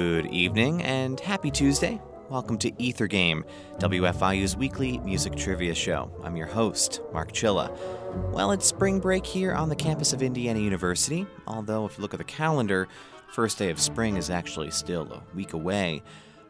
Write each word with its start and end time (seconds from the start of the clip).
Good 0.00 0.32
evening 0.32 0.82
and 0.82 1.20
happy 1.20 1.50
Tuesday. 1.50 2.00
Welcome 2.30 2.56
to 2.60 2.82
Ether 2.82 3.06
Game, 3.06 3.44
WFIU's 3.80 4.56
weekly 4.56 4.96
music 5.00 5.36
trivia 5.36 5.74
show. 5.74 6.10
I'm 6.24 6.36
your 6.36 6.46
host, 6.46 7.02
Mark 7.12 7.32
Chilla. 7.32 7.76
Well, 8.32 8.50
it's 8.52 8.64
spring 8.64 8.98
break 8.98 9.26
here 9.26 9.52
on 9.52 9.68
the 9.68 9.76
campus 9.76 10.14
of 10.14 10.22
Indiana 10.22 10.58
University, 10.58 11.26
although 11.46 11.84
if 11.84 11.98
you 11.98 12.02
look 12.02 12.14
at 12.14 12.18
the 12.18 12.24
calendar, 12.24 12.88
first 13.28 13.58
day 13.58 13.68
of 13.68 13.78
spring 13.78 14.16
is 14.16 14.30
actually 14.30 14.70
still 14.70 15.02
a 15.12 15.22
week 15.36 15.52
away. 15.52 16.02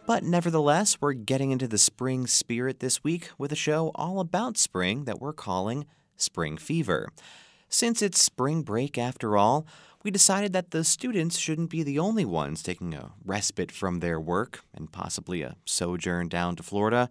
But 0.06 0.22
nevertheless, 0.22 0.98
we're 1.00 1.14
getting 1.14 1.50
into 1.50 1.66
the 1.66 1.76
spring 1.76 2.28
spirit 2.28 2.78
this 2.78 3.02
week 3.02 3.30
with 3.36 3.50
a 3.50 3.56
show 3.56 3.90
all 3.96 4.20
about 4.20 4.58
spring 4.58 5.06
that 5.06 5.20
we're 5.20 5.32
calling 5.32 5.86
Spring 6.16 6.56
Fever. 6.56 7.08
Since 7.68 8.02
it's 8.02 8.20
spring 8.20 8.62
break 8.62 8.96
after 8.96 9.36
all, 9.36 9.66
we 10.02 10.10
decided 10.10 10.52
that 10.52 10.70
the 10.70 10.82
students 10.82 11.38
shouldn't 11.38 11.70
be 11.70 11.82
the 11.82 11.98
only 11.98 12.24
ones 12.24 12.62
taking 12.62 12.94
a 12.94 13.12
respite 13.24 13.70
from 13.70 14.00
their 14.00 14.18
work 14.18 14.60
and 14.74 14.92
possibly 14.92 15.42
a 15.42 15.56
sojourn 15.66 16.28
down 16.28 16.56
to 16.56 16.62
Florida. 16.62 17.10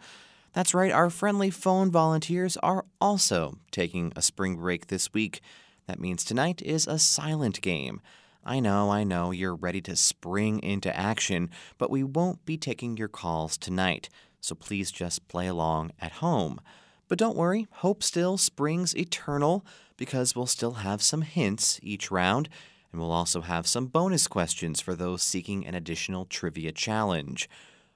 That's 0.53 0.73
right, 0.73 0.91
our 0.91 1.11
friendly 1.11 1.51
phone 1.51 1.91
volunteers 1.91 2.57
are 2.57 2.85
also 2.99 3.59
taking 3.71 4.11
a 4.15 4.21
spring 4.21 4.55
break 4.55 4.87
this 4.87 5.13
week. 5.13 5.41
That 5.85 5.99
means 5.99 6.23
tonight 6.23 6.61
is 6.63 6.87
a 6.87 6.97
silent 6.97 7.61
game. 7.61 8.01
I 8.43 8.59
know, 8.59 8.89
I 8.89 9.03
know, 9.03 9.29
you're 9.29 9.55
ready 9.55 9.81
to 9.81 9.95
spring 9.95 10.59
into 10.63 10.95
action, 10.97 11.51
but 11.77 11.91
we 11.91 12.03
won't 12.03 12.45
be 12.45 12.57
taking 12.57 12.97
your 12.97 13.07
calls 13.07 13.57
tonight, 13.57 14.09
so 14.41 14.55
please 14.55 14.91
just 14.91 15.27
play 15.27 15.45
along 15.45 15.91
at 15.99 16.13
home. 16.13 16.59
But 17.07 17.19
don't 17.19 17.35
worry, 17.35 17.67
hope 17.71 18.01
still 18.01 18.37
springs 18.37 18.95
eternal 18.95 19.65
because 19.97 20.35
we'll 20.35 20.47
still 20.47 20.75
have 20.75 21.03
some 21.03 21.21
hints 21.21 21.79
each 21.83 22.09
round 22.09 22.49
and 22.91 22.99
we'll 22.99 23.11
also 23.11 23.41
have 23.41 23.67
some 23.67 23.87
bonus 23.87 24.27
questions 24.27 24.81
for 24.81 24.95
those 24.95 25.21
seeking 25.21 25.65
an 25.65 25.75
additional 25.75 26.25
trivia 26.25 26.71
challenge. 26.71 27.49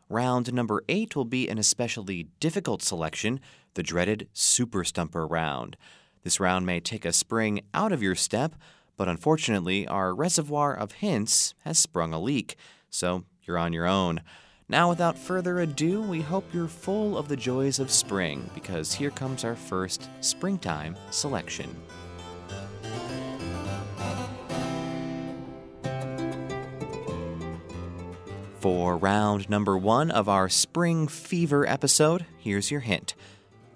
Round 0.10 0.54
number 0.54 0.84
eight 0.88 1.16
will 1.16 1.26
be 1.26 1.50
an 1.50 1.58
especially 1.58 2.28
difficult 2.40 2.84
selection, 2.84 3.40
the 3.74 3.84
dreaded 3.84 4.28
Super 4.34 4.84
Stumper 4.84 5.26
round. 5.26 5.76
This 6.24 6.40
round 6.40 6.66
may 6.66 6.80
take 6.80 7.06
a 7.06 7.14
spring 7.14 7.62
out 7.74 7.92
of 7.92 8.04
your 8.04 8.16
step, 8.16 8.56
but 8.96 9.10
unfortunately, 9.10 9.88
our 9.88 10.14
reservoir 10.14 10.76
of 10.76 10.94
hints 10.94 11.54
has 11.64 11.80
sprung 11.80 12.14
a 12.14 12.20
leak, 12.20 12.56
so 12.90 13.24
you're 13.44 13.58
on 13.58 13.74
your 13.74 13.88
own. 13.88 14.22
Now, 14.70 14.90
without 14.90 15.18
further 15.18 15.60
ado, 15.60 16.02
we 16.02 16.22
hope 16.22 16.54
you're 16.54 16.68
full 16.68 17.18
of 17.18 17.28
the 17.28 17.36
joys 17.36 17.80
of 17.80 17.92
spring 17.92 18.50
because 18.54 18.94
here 18.94 19.12
comes 19.12 19.44
our 19.44 19.56
first 19.56 20.10
springtime 20.22 20.96
selection. 21.12 21.76
For 28.64 28.96
round 28.96 29.50
number 29.50 29.78
one 29.78 30.10
of 30.10 30.30
our 30.30 30.48
Spring 30.48 31.10
Fever 31.10 31.68
episode, 31.68 32.26
here's 32.38 32.72
your 32.72 32.80
hint 32.80 33.14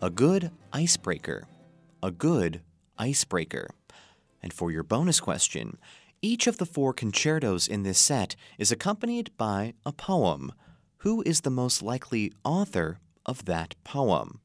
a 0.02 0.10
good 0.10 0.50
icebreaker. 0.72 1.46
A 2.02 2.10
good 2.10 2.62
icebreaker. 2.98 3.68
And 4.42 4.54
for 4.54 4.72
your 4.72 4.84
bonus 4.84 5.20
question, 5.20 5.78
each 6.22 6.48
of 6.48 6.58
the 6.58 6.66
four 6.66 6.94
concertos 6.94 7.68
in 7.68 7.84
this 7.84 8.00
set 8.00 8.38
is 8.58 8.72
accompanied 8.72 9.32
by 9.36 9.74
a 9.86 9.92
poem. 9.92 10.54
Who 11.00 11.22
is 11.26 11.42
the 11.42 11.50
most 11.50 11.82
likely 11.82 12.32
author 12.46 13.02
of 13.26 13.44
that 13.44 13.76
poem? 13.84 14.40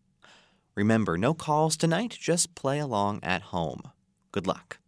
Remember, 0.75 1.17
no 1.17 1.35
calls 1.35 1.77
tonight, 1.77 2.17
just 2.21 2.57
play 2.57 2.81
along 2.81 3.21
at 3.23 3.43
home. 3.43 3.83
Good 4.33 4.49
luck. 4.49 4.81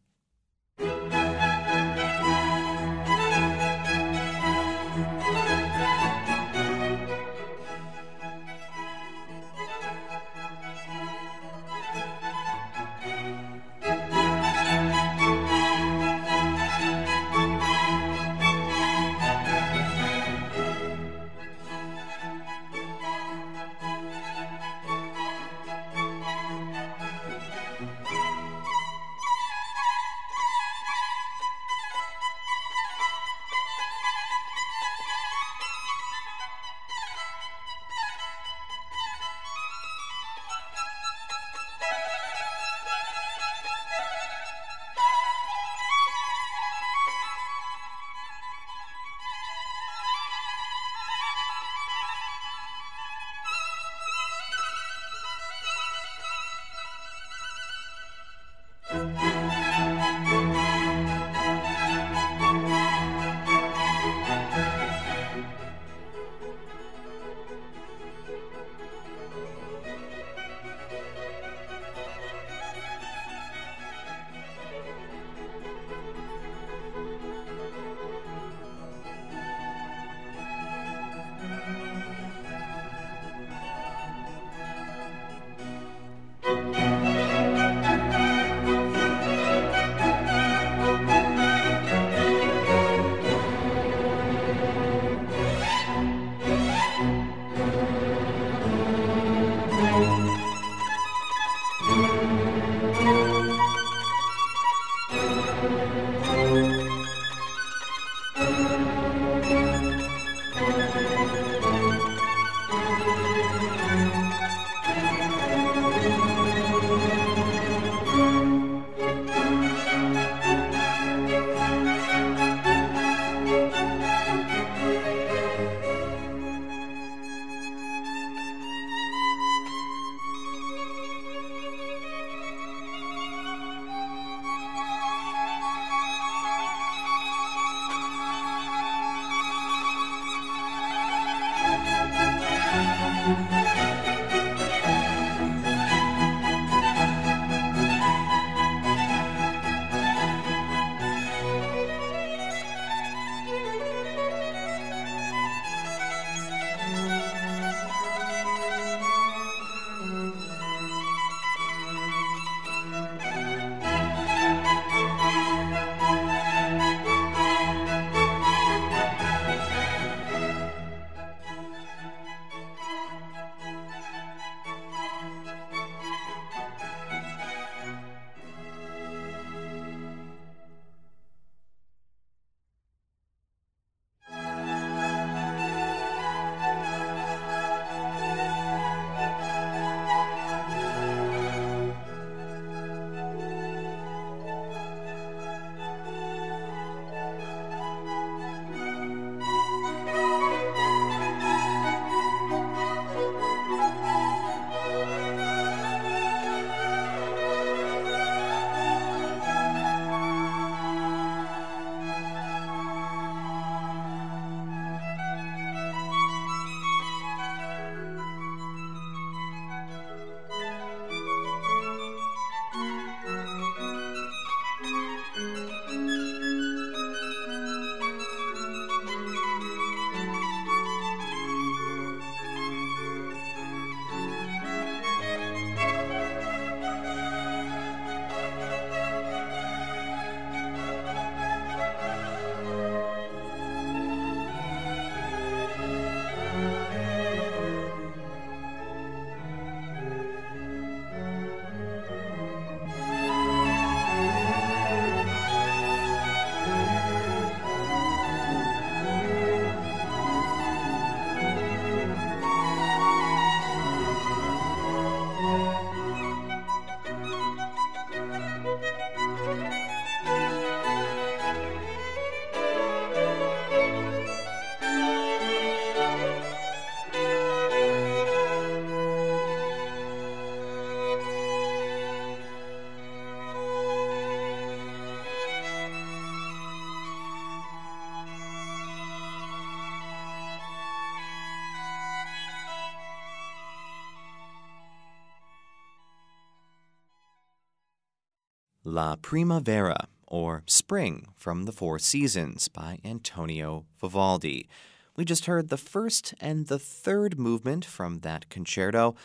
La 298.94 299.16
Primavera, 299.16 300.06
or 300.28 300.62
Spring 300.68 301.26
from 301.36 301.64
the 301.64 301.72
Four 301.72 301.98
Seasons 301.98 302.68
by 302.68 303.00
Antonio 303.04 303.86
Vivaldi. 304.00 304.68
We 305.16 305.24
just 305.24 305.46
heard 305.46 305.68
the 305.68 305.76
first 305.76 306.32
and 306.40 306.68
the 306.68 306.78
third 306.78 307.36
movement 307.36 307.84
from 307.84 308.20
that 308.20 308.48
concerto. 308.50 309.16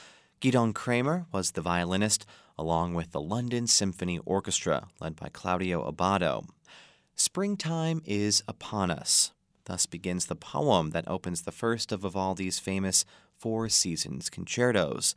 Gidon 0.42 0.74
Kremer 0.74 1.28
was 1.32 1.52
the 1.52 1.62
violinist, 1.62 2.26
along 2.58 2.96
with 2.96 3.12
the 3.12 3.22
London 3.22 3.68
Symphony 3.68 4.18
Orchestra, 4.26 4.88
led 5.00 5.16
by 5.16 5.30
Claudio 5.32 5.88
Abbado. 5.88 6.48
Springtime 7.16 8.02
is 8.06 8.42
upon 8.48 8.90
us. 8.90 9.34
Thus 9.66 9.86
begins 9.86 10.26
the 10.26 10.36
poem 10.36 10.90
that 10.92 11.08
opens 11.08 11.44
the 11.44 11.52
first 11.52 11.92
of 11.92 12.00
Vivaldi's 12.00 12.58
famous 12.58 13.06
Four 13.38 13.70
Seasons 13.70 14.32
concertos. 14.32 15.14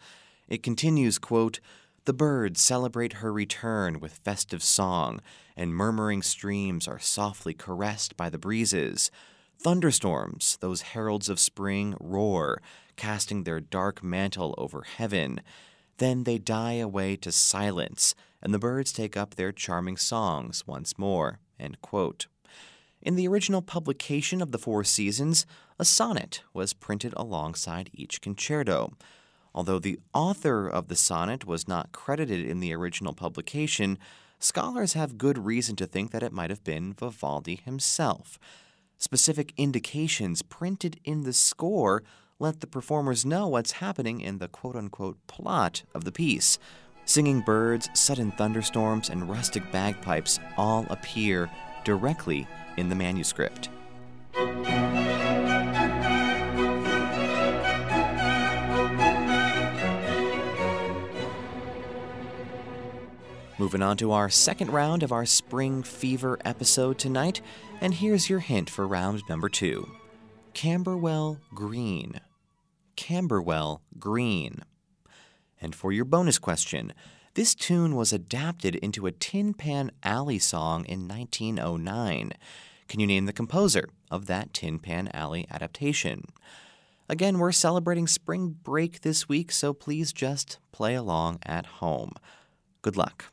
It 0.46 0.62
continues, 0.62 1.18
quote, 1.18 1.60
the 2.04 2.12
birds 2.12 2.60
celebrate 2.60 3.14
her 3.14 3.32
return 3.32 4.00
with 4.00 4.20
festive 4.24 4.62
song, 4.62 5.20
and 5.56 5.74
murmuring 5.74 6.22
streams 6.22 6.88
are 6.88 6.98
softly 6.98 7.54
caressed 7.54 8.16
by 8.16 8.28
the 8.28 8.38
breezes. 8.38 9.10
Thunderstorms, 9.58 10.58
those 10.60 10.82
heralds 10.82 11.28
of 11.28 11.38
spring, 11.38 11.94
roar, 12.00 12.60
casting 12.96 13.44
their 13.44 13.60
dark 13.60 14.02
mantle 14.02 14.54
over 14.58 14.82
heaven. 14.82 15.40
Then 15.98 16.24
they 16.24 16.38
die 16.38 16.74
away 16.74 17.14
to 17.16 17.30
silence, 17.30 18.16
and 18.42 18.52
the 18.52 18.58
birds 18.58 18.92
take 18.92 19.16
up 19.16 19.36
their 19.36 19.52
charming 19.52 19.96
songs 19.96 20.66
once 20.66 20.98
more. 20.98 21.38
In 23.00 23.14
the 23.14 23.28
original 23.28 23.62
publication 23.62 24.42
of 24.42 24.50
the 24.50 24.58
Four 24.58 24.82
Seasons, 24.82 25.46
a 25.78 25.84
sonnet 25.84 26.42
was 26.52 26.72
printed 26.72 27.14
alongside 27.16 27.90
each 27.92 28.20
concerto. 28.20 28.92
Although 29.54 29.78
the 29.78 30.00
author 30.14 30.66
of 30.66 30.88
the 30.88 30.96
sonnet 30.96 31.46
was 31.46 31.68
not 31.68 31.92
credited 31.92 32.46
in 32.46 32.60
the 32.60 32.72
original 32.74 33.12
publication, 33.12 33.98
scholars 34.38 34.94
have 34.94 35.18
good 35.18 35.38
reason 35.38 35.76
to 35.76 35.86
think 35.86 36.10
that 36.10 36.22
it 36.22 36.32
might 36.32 36.50
have 36.50 36.64
been 36.64 36.94
Vivaldi 36.94 37.56
himself. 37.56 38.38
Specific 38.98 39.52
indications 39.56 40.42
printed 40.42 41.00
in 41.04 41.22
the 41.22 41.32
score 41.32 42.02
let 42.38 42.60
the 42.60 42.66
performers 42.66 43.24
know 43.24 43.46
what's 43.46 43.72
happening 43.72 44.20
in 44.20 44.38
the 44.38 44.48
quote 44.48 44.74
unquote 44.74 45.18
plot 45.26 45.82
of 45.94 46.04
the 46.04 46.12
piece. 46.12 46.58
Singing 47.04 47.40
birds, 47.40 47.88
sudden 47.94 48.32
thunderstorms, 48.32 49.10
and 49.10 49.28
rustic 49.28 49.70
bagpipes 49.70 50.40
all 50.56 50.86
appear 50.88 51.50
directly 51.84 52.46
in 52.76 52.88
the 52.88 52.94
manuscript. 52.94 53.68
Moving 63.62 63.80
on 63.80 63.96
to 63.98 64.10
our 64.10 64.28
second 64.28 64.72
round 64.72 65.04
of 65.04 65.12
our 65.12 65.24
Spring 65.24 65.84
Fever 65.84 66.36
episode 66.44 66.98
tonight, 66.98 67.40
and 67.80 67.94
here's 67.94 68.28
your 68.28 68.40
hint 68.40 68.68
for 68.68 68.88
round 68.88 69.22
number 69.28 69.48
two 69.48 69.88
Camberwell 70.52 71.38
Green. 71.54 72.18
Camberwell 72.96 73.80
Green. 74.00 74.64
And 75.60 75.76
for 75.76 75.92
your 75.92 76.04
bonus 76.04 76.40
question, 76.40 76.92
this 77.34 77.54
tune 77.54 77.94
was 77.94 78.12
adapted 78.12 78.74
into 78.74 79.06
a 79.06 79.12
Tin 79.12 79.54
Pan 79.54 79.92
Alley 80.02 80.40
song 80.40 80.84
in 80.86 81.06
1909. 81.06 82.32
Can 82.88 82.98
you 82.98 83.06
name 83.06 83.26
the 83.26 83.32
composer 83.32 83.88
of 84.10 84.26
that 84.26 84.52
Tin 84.52 84.80
Pan 84.80 85.08
Alley 85.14 85.46
adaptation? 85.52 86.24
Again, 87.08 87.38
we're 87.38 87.52
celebrating 87.52 88.08
spring 88.08 88.56
break 88.64 89.02
this 89.02 89.28
week, 89.28 89.52
so 89.52 89.72
please 89.72 90.12
just 90.12 90.58
play 90.72 90.96
along 90.96 91.38
at 91.46 91.66
home. 91.66 92.14
Good 92.82 92.96
luck. 92.96 93.26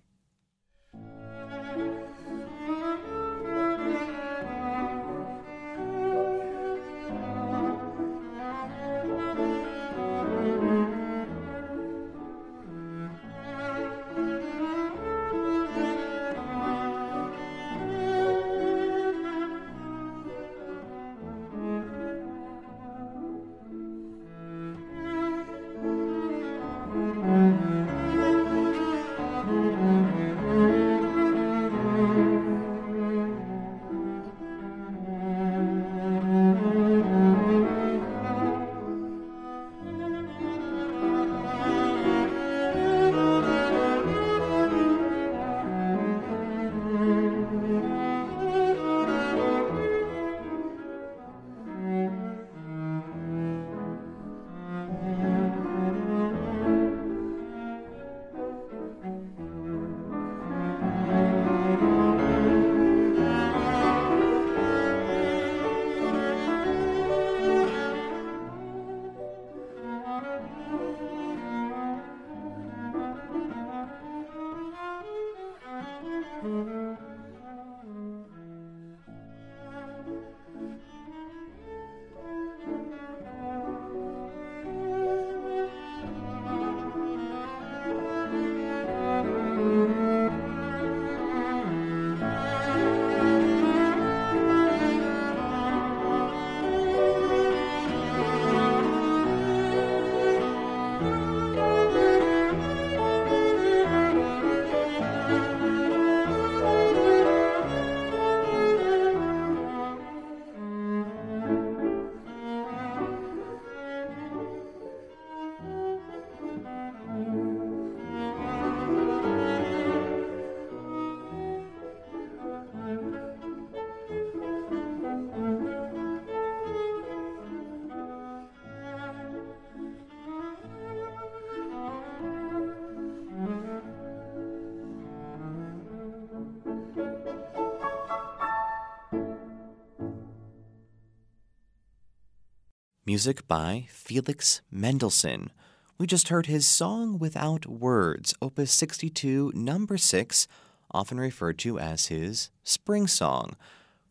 Music 143.09 143.47
by 143.47 143.87
Felix 143.89 144.61
Mendelssohn. 144.69 145.49
We 145.97 146.05
just 146.05 146.27
heard 146.27 146.45
his 146.45 146.67
Song 146.67 147.17
Without 147.17 147.65
Words, 147.65 148.35
Opus 148.39 148.71
62, 148.71 149.51
number 149.55 149.97
6, 149.97 150.47
often 150.91 151.19
referred 151.19 151.57
to 151.57 151.79
as 151.79 152.05
his 152.05 152.51
Spring 152.63 153.07
Song. 153.07 153.55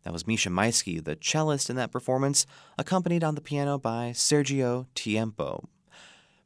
That 0.03 0.13
was 0.13 0.27
Misha 0.27 0.49
Maisky, 0.49 0.99
the 0.99 1.17
cellist 1.21 1.71
in 1.71 1.77
that 1.77 1.93
performance, 1.93 2.45
accompanied 2.77 3.23
on 3.23 3.37
the 3.37 3.41
piano 3.41 3.79
by 3.79 4.11
Sergio 4.17 4.87
Tiempo. 4.97 5.69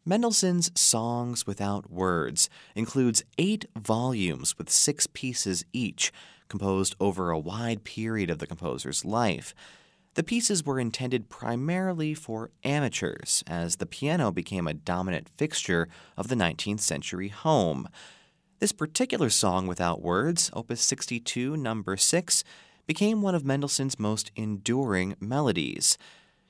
Mendelssohn's 0.05 0.79
Songs 0.79 1.47
Without 1.47 1.91
Words 1.91 2.51
includes 2.75 3.25
eight 3.39 3.65
volumes 3.79 4.59
with 4.59 4.69
six 4.69 5.07
pieces 5.07 5.65
each, 5.73 6.13
composed 6.51 6.97
over 7.01 7.31
a 7.31 7.39
wide 7.39 7.83
period 7.83 8.29
of 8.29 8.41
the 8.41 8.47
composer's 8.47 9.07
life. 9.07 9.55
The 10.15 10.23
pieces 10.23 10.67
were 10.67 10.79
intended 10.79 11.31
primarily 11.31 12.13
for 12.13 12.51
amateurs, 12.65 13.43
as 13.47 13.77
the 13.77 13.87
piano 13.87 14.31
became 14.31 14.69
a 14.69 14.75
dominant 14.75 15.31
fixture 15.39 15.89
of 16.19 16.29
the 16.29 16.35
19th 16.35 16.81
century 16.81 17.29
home. 17.29 17.89
This 18.59 18.73
particular 18.73 19.31
song 19.31 19.67
without 19.67 20.03
words, 20.03 20.51
Opus 20.53 20.83
62, 20.83 21.57
number 21.57 21.97
6, 21.97 22.45
became 22.87 23.23
one 23.23 23.35
of 23.35 23.47
Mendelssohn's 23.47 23.99
most 23.99 24.31
enduring 24.37 25.17
melodies. 25.19 25.97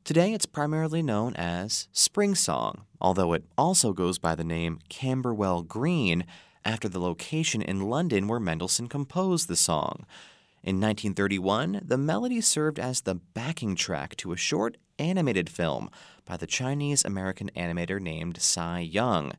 Today 0.02 0.34
it's 0.34 0.46
primarily 0.46 1.00
known 1.00 1.36
as 1.36 1.86
Spring 1.92 2.34
Song, 2.34 2.86
although 3.00 3.32
it 3.32 3.44
also 3.56 3.92
goes 3.92 4.18
by 4.18 4.34
the 4.34 4.42
name 4.42 4.80
Camberwell 4.88 5.62
Green 5.62 6.24
after 6.64 6.88
the 6.88 7.00
location 7.00 7.62
in 7.62 7.88
London 7.88 8.26
where 8.26 8.40
Mendelssohn 8.40 8.88
composed 8.88 9.46
the 9.46 9.54
song. 9.54 10.04
In 10.64 10.76
1931, 10.76 11.80
the 11.84 11.98
melody 11.98 12.40
served 12.40 12.78
as 12.78 13.00
the 13.00 13.16
backing 13.16 13.74
track 13.74 14.14
to 14.16 14.32
a 14.32 14.36
short 14.36 14.76
animated 14.96 15.50
film 15.50 15.90
by 16.24 16.36
the 16.36 16.46
Chinese 16.46 17.04
American 17.04 17.50
animator 17.56 18.00
named 18.00 18.38
Tsai 18.40 18.78
Young. 18.78 19.32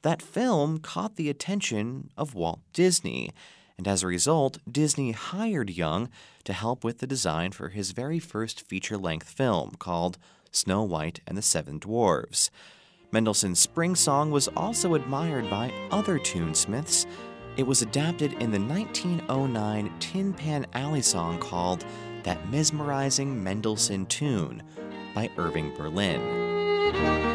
That 0.00 0.22
film 0.22 0.78
caught 0.78 1.16
the 1.16 1.28
attention 1.28 2.10
of 2.16 2.34
Walt 2.34 2.60
Disney, 2.72 3.32
and 3.76 3.86
as 3.86 4.02
a 4.02 4.06
result, 4.06 4.58
Disney 4.70 5.12
hired 5.12 5.68
Young 5.68 6.08
to 6.44 6.54
help 6.54 6.84
with 6.84 6.98
the 7.00 7.06
design 7.06 7.52
for 7.52 7.68
his 7.68 7.90
very 7.90 8.18
first 8.18 8.62
feature 8.62 8.96
length 8.96 9.28
film 9.28 9.74
called 9.78 10.16
Snow 10.52 10.82
White 10.82 11.20
and 11.26 11.36
the 11.36 11.42
Seven 11.42 11.78
Dwarfs. 11.80 12.50
Mendelssohn's 13.10 13.60
Spring 13.60 13.94
Song 13.94 14.30
was 14.30 14.48
also 14.56 14.94
admired 14.94 15.50
by 15.50 15.70
other 15.90 16.18
tunesmiths. 16.18 17.04
It 17.54 17.66
was 17.66 17.82
adapted 17.82 18.32
in 18.34 18.50
the 18.50 18.58
1909 18.58 19.92
Tin 20.00 20.32
Pan 20.32 20.66
Alley 20.72 21.02
song 21.02 21.38
called 21.38 21.84
That 22.22 22.48
Mesmerizing 22.48 23.42
Mendelssohn 23.42 24.06
Tune 24.06 24.62
by 25.14 25.28
Irving 25.36 25.74
Berlin. 25.74 27.31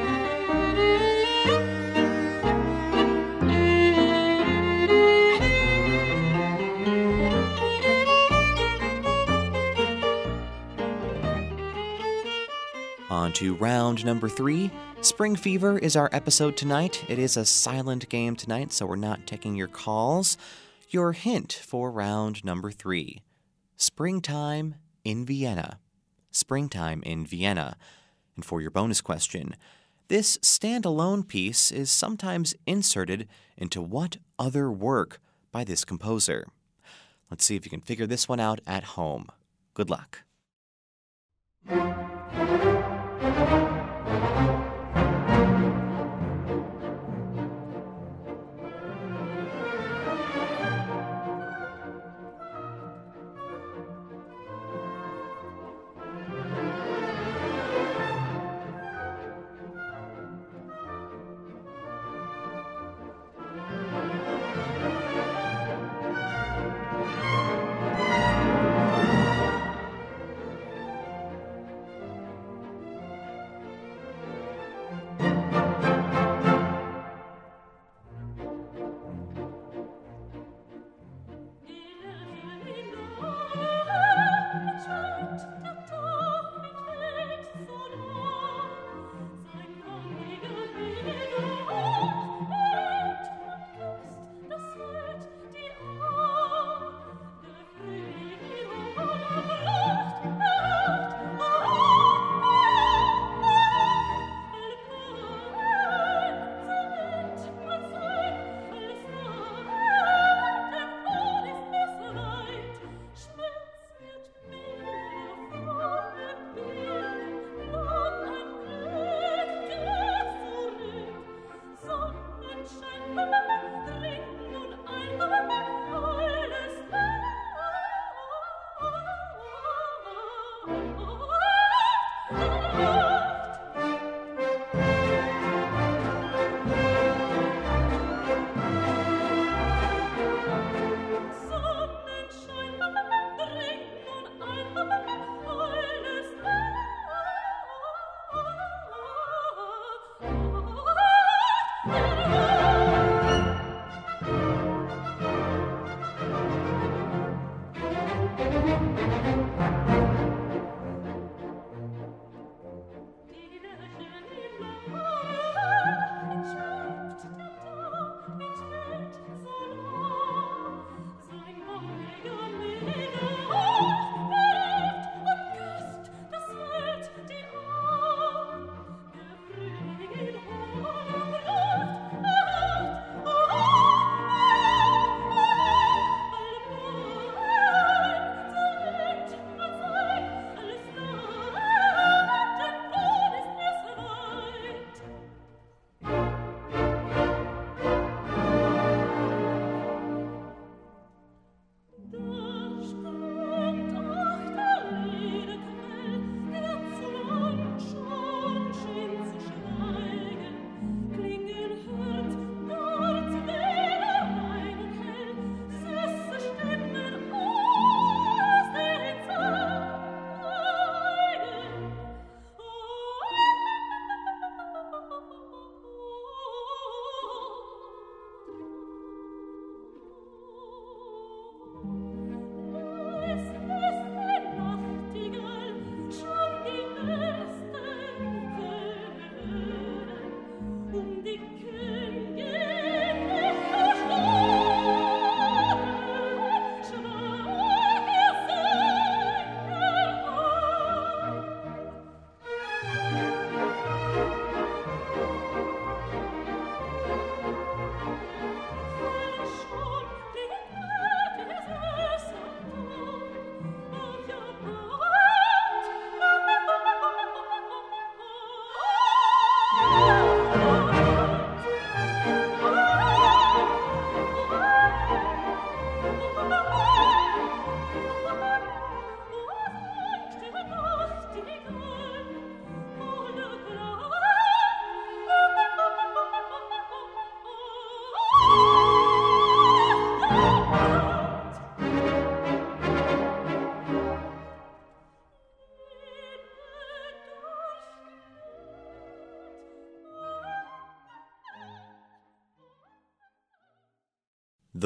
On 13.27 13.33
to 13.33 13.55
round 13.55 14.05
number 14.05 14.29
three. 14.29 14.71
Spring 15.01 15.35
Fever 15.35 15.77
is 15.77 15.97
our 15.97 16.09
episode 16.13 16.55
tonight. 16.55 17.03
It 17.09 17.19
is 17.19 17.35
a 17.35 17.43
silent 17.43 18.07
game 18.07 18.37
tonight, 18.37 18.71
so 18.71 18.85
we're 18.85 18.95
not 18.95 19.27
taking 19.27 19.53
your 19.53 19.67
calls. 19.67 20.37
Your 20.91 21.11
hint 21.11 21.51
for 21.51 21.91
round 21.91 22.45
number 22.45 22.71
three 22.71 23.23
Springtime 23.75 24.75
in 25.03 25.25
Vienna. 25.25 25.81
Springtime 26.31 27.03
in 27.03 27.25
Vienna. 27.25 27.75
And 28.37 28.45
for 28.45 28.61
your 28.61 28.71
bonus 28.71 29.01
question, 29.01 29.57
this 30.07 30.37
standalone 30.37 31.27
piece 31.27 31.69
is 31.69 31.91
sometimes 31.91 32.55
inserted 32.65 33.27
into 33.57 33.81
what 33.81 34.15
other 34.39 34.71
work 34.71 35.19
by 35.51 35.65
this 35.65 35.83
composer? 35.83 36.47
Let's 37.29 37.43
see 37.43 37.57
if 37.57 37.65
you 37.65 37.69
can 37.71 37.81
figure 37.81 38.07
this 38.07 38.29
one 38.29 38.39
out 38.39 38.61
at 38.65 38.85
home. 38.95 39.27
Good 39.73 39.89
luck. 39.89 40.23
Thank 43.37 44.49
you. 44.51 44.56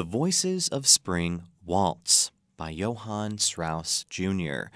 The 0.02 0.08
Voices 0.08 0.68
of 0.68 0.88
Spring 0.88 1.44
Waltz 1.64 2.32
by 2.58 2.72
Johann 2.72 3.38
Strauss 3.38 4.04
Jr. 4.10 4.72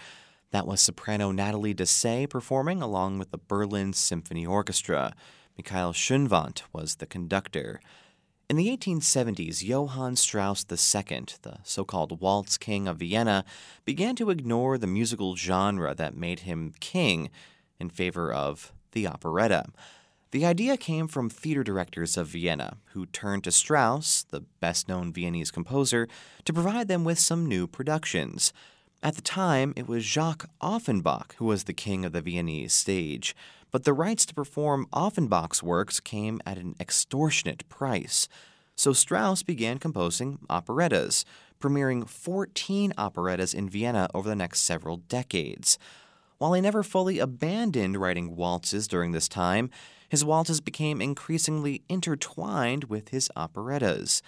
That 0.51 0.67
was 0.67 0.81
soprano 0.81 1.31
Nathalie 1.31 1.73
Dessay 1.73 2.29
performing 2.29 2.79
along 2.79 3.17
with 3.17 3.31
the 3.31 3.39
Berlin 3.39 3.93
Symphony 3.93 4.45
Orchestra. 4.45 5.15
Mikhail 5.57 5.93
Schoenwandt 5.93 6.61
was 6.71 6.97
the 6.97 7.07
conductor. 7.07 7.81
In 8.51 8.55
the 8.55 8.67
1870s, 8.67 9.63
Johann 9.63 10.15
Strauss 10.15 10.63
II, 10.69 11.25
the 11.41 11.57
so 11.63 11.83
called 11.83 12.21
Waltz 12.21 12.59
King 12.59 12.87
of 12.87 12.97
Vienna, 12.97 13.45
began 13.83 14.15
to 14.17 14.29
ignore 14.29 14.77
the 14.77 14.85
musical 14.85 15.35
genre 15.35 15.95
that 15.95 16.15
made 16.15 16.41
him 16.41 16.75
king 16.79 17.31
in 17.79 17.89
favor 17.89 18.31
of 18.31 18.73
the 18.91 19.07
operetta. 19.07 19.65
The 20.35 20.45
idea 20.45 20.75
came 20.75 21.07
from 21.07 21.29
theater 21.29 21.63
directors 21.63 22.17
of 22.17 22.27
Vienna, 22.27 22.75
who 22.87 23.05
turned 23.05 23.45
to 23.45 23.53
Strauss, 23.53 24.23
the 24.23 24.41
best 24.59 24.89
known 24.89 25.13
Viennese 25.13 25.49
composer, 25.49 26.09
to 26.43 26.51
provide 26.51 26.89
them 26.89 27.05
with 27.05 27.19
some 27.19 27.45
new 27.45 27.67
productions. 27.67 28.51
At 29.01 29.15
the 29.15 29.21
time, 29.21 29.71
it 29.77 29.87
was 29.87 30.03
Jacques 30.03 30.49
Offenbach 30.59 31.35
who 31.37 31.45
was 31.45 31.63
the 31.63 31.73
king 31.73 32.03
of 32.03 32.11
the 32.11 32.19
Viennese 32.19 32.73
stage, 32.73 33.33
but 33.71 33.85
the 33.85 33.93
rights 33.93 34.25
to 34.25 34.33
perform 34.33 34.87
Offenbach's 34.91 35.63
works 35.63 36.01
came 36.01 36.41
at 36.45 36.57
an 36.57 36.75
extortionate 36.81 37.65
price. 37.69 38.27
So 38.75 38.91
Strauss 38.91 39.41
began 39.41 39.77
composing 39.77 40.39
operettas, 40.49 41.23
premiering 41.61 42.09
14 42.09 42.93
operettas 42.97 43.53
in 43.53 43.69
Vienna 43.69 44.09
over 44.13 44.27
the 44.27 44.35
next 44.35 44.63
several 44.63 44.97
decades. 44.97 45.79
While 46.39 46.51
he 46.51 46.59
never 46.59 46.83
fully 46.83 47.19
abandoned 47.19 47.95
writing 47.95 48.35
waltzes 48.35 48.89
during 48.89 49.13
this 49.13 49.29
time, 49.29 49.69
his 50.09 50.25
waltzes 50.25 50.61
became 50.61 51.01
increasingly 51.01 51.83
intertwined 51.89 52.85
with 52.85 53.09
his 53.09 53.29
operettas. 53.35 54.21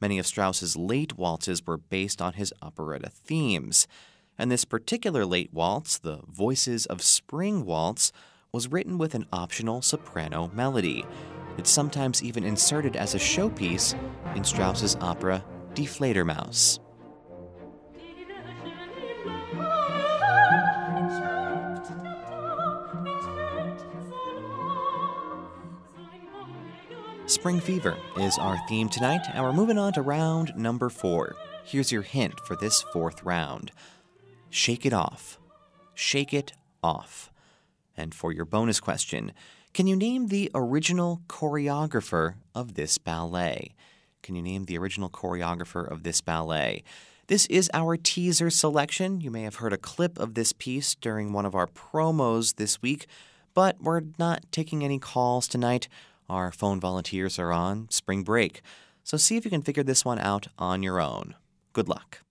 Many 0.00 0.18
of 0.18 0.26
Strauss's 0.26 0.76
late 0.76 1.16
waltzes 1.16 1.66
were 1.66 1.78
based 1.78 2.20
on 2.20 2.34
his 2.34 2.52
operetta 2.62 3.10
themes 3.10 3.86
and 4.38 4.50
this 4.50 4.64
particular 4.64 5.24
late 5.24 5.52
waltz, 5.52 5.98
the 5.98 6.20
Voices 6.28 6.86
of 6.86 7.02
Spring 7.02 7.64
Waltz, 7.64 8.12
was 8.52 8.68
written 8.68 8.98
with 8.98 9.14
an 9.14 9.26
optional 9.32 9.82
soprano 9.82 10.50
melody. 10.54 11.04
It's 11.56 11.70
sometimes 11.70 12.22
even 12.22 12.44
inserted 12.44 12.96
as 12.96 13.14
a 13.14 13.18
showpiece 13.18 13.94
in 14.34 14.44
Strauss's 14.44 14.96
opera 15.00 15.44
Die 15.74 15.84
Fledermaus. 15.84 16.80
Spring 27.26 27.58
Fever 27.58 27.96
is 28.18 28.36
our 28.36 28.58
theme 28.68 28.90
tonight, 28.90 29.26
and 29.32 29.42
we're 29.42 29.52
moving 29.52 29.78
on 29.78 29.94
to 29.94 30.02
round 30.02 30.54
number 30.56 30.90
four. 30.90 31.36
Here's 31.64 31.90
your 31.90 32.02
hint 32.02 32.38
for 32.40 32.54
this 32.54 32.82
fourth 32.82 33.22
round. 33.22 33.72
Shake 34.50 34.84
It 34.84 34.92
Off. 34.92 35.38
Shake 35.94 36.34
It 36.34 36.52
Off. 36.82 37.32
And 37.96 38.14
for 38.14 38.30
your 38.30 38.44
bonus 38.44 38.78
question, 38.78 39.32
can 39.72 39.86
you 39.86 39.96
name 39.96 40.28
the 40.28 40.50
original 40.54 41.22
choreographer 41.26 42.34
of 42.54 42.74
this 42.74 42.98
ballet? 42.98 43.74
Can 44.22 44.34
you 44.34 44.42
name 44.42 44.66
the 44.66 44.76
original 44.76 45.08
choreographer 45.08 45.90
of 45.90 46.02
this 46.02 46.20
ballet? 46.20 46.84
This 47.28 47.46
is 47.46 47.70
our 47.72 47.96
teaser 47.96 48.50
selection. 48.50 49.22
You 49.22 49.30
may 49.30 49.44
have 49.44 49.56
heard 49.56 49.72
a 49.72 49.78
clip 49.78 50.18
of 50.18 50.34
this 50.34 50.52
piece 50.52 50.94
during 50.94 51.32
one 51.32 51.46
of 51.46 51.54
our 51.54 51.68
promos 51.68 52.56
this 52.56 52.82
week, 52.82 53.06
but 53.54 53.80
we're 53.80 54.02
not 54.18 54.44
taking 54.52 54.84
any 54.84 54.98
calls 54.98 55.48
tonight. 55.48 55.88
Our 56.28 56.50
phone 56.50 56.80
volunteers 56.80 57.38
are 57.38 57.52
on 57.52 57.88
spring 57.90 58.22
break. 58.22 58.62
So 59.02 59.16
see 59.16 59.36
if 59.36 59.44
you 59.44 59.50
can 59.50 59.62
figure 59.62 59.82
this 59.82 60.04
one 60.04 60.18
out 60.18 60.48
on 60.58 60.82
your 60.82 61.00
own. 61.00 61.34
Good 61.72 61.88
luck. 61.88 62.22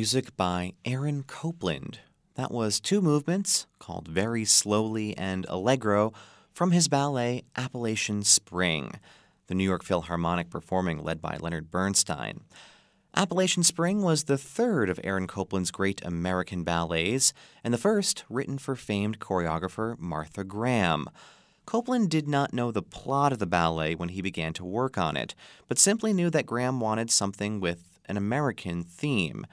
Music 0.00 0.34
by 0.34 0.72
Aaron 0.86 1.22
Copland. 1.24 1.98
That 2.34 2.50
was 2.50 2.80
two 2.80 3.02
movements 3.02 3.66
called 3.78 4.08
Very 4.08 4.46
Slowly 4.46 5.14
and 5.14 5.44
Allegro 5.46 6.14
from 6.54 6.70
his 6.70 6.88
ballet 6.88 7.44
Appalachian 7.54 8.22
Spring, 8.22 8.92
the 9.48 9.54
New 9.54 9.62
York 9.62 9.84
Philharmonic 9.84 10.48
performing 10.48 11.04
led 11.04 11.20
by 11.20 11.36
Leonard 11.36 11.70
Bernstein. 11.70 12.40
Appalachian 13.14 13.62
Spring 13.62 14.00
was 14.00 14.24
the 14.24 14.38
third 14.38 14.88
of 14.88 14.98
Aaron 15.04 15.26
Copland's 15.26 15.70
great 15.70 16.02
American 16.02 16.64
ballets, 16.64 17.34
and 17.62 17.74
the 17.74 17.76
first 17.76 18.24
written 18.30 18.56
for 18.56 18.76
famed 18.76 19.18
choreographer 19.18 19.98
Martha 19.98 20.44
Graham. 20.44 21.10
Copland 21.66 22.08
did 22.08 22.26
not 22.26 22.54
know 22.54 22.72
the 22.72 22.80
plot 22.80 23.34
of 23.34 23.38
the 23.38 23.44
ballet 23.44 23.94
when 23.94 24.08
he 24.08 24.22
began 24.22 24.54
to 24.54 24.64
work 24.64 24.96
on 24.96 25.18
it, 25.18 25.34
but 25.68 25.78
simply 25.78 26.14
knew 26.14 26.30
that 26.30 26.46
Graham 26.46 26.80
wanted 26.80 27.10
something 27.10 27.60
with 27.60 27.98
an 28.06 28.16
American 28.16 28.82
theme. 28.82 29.44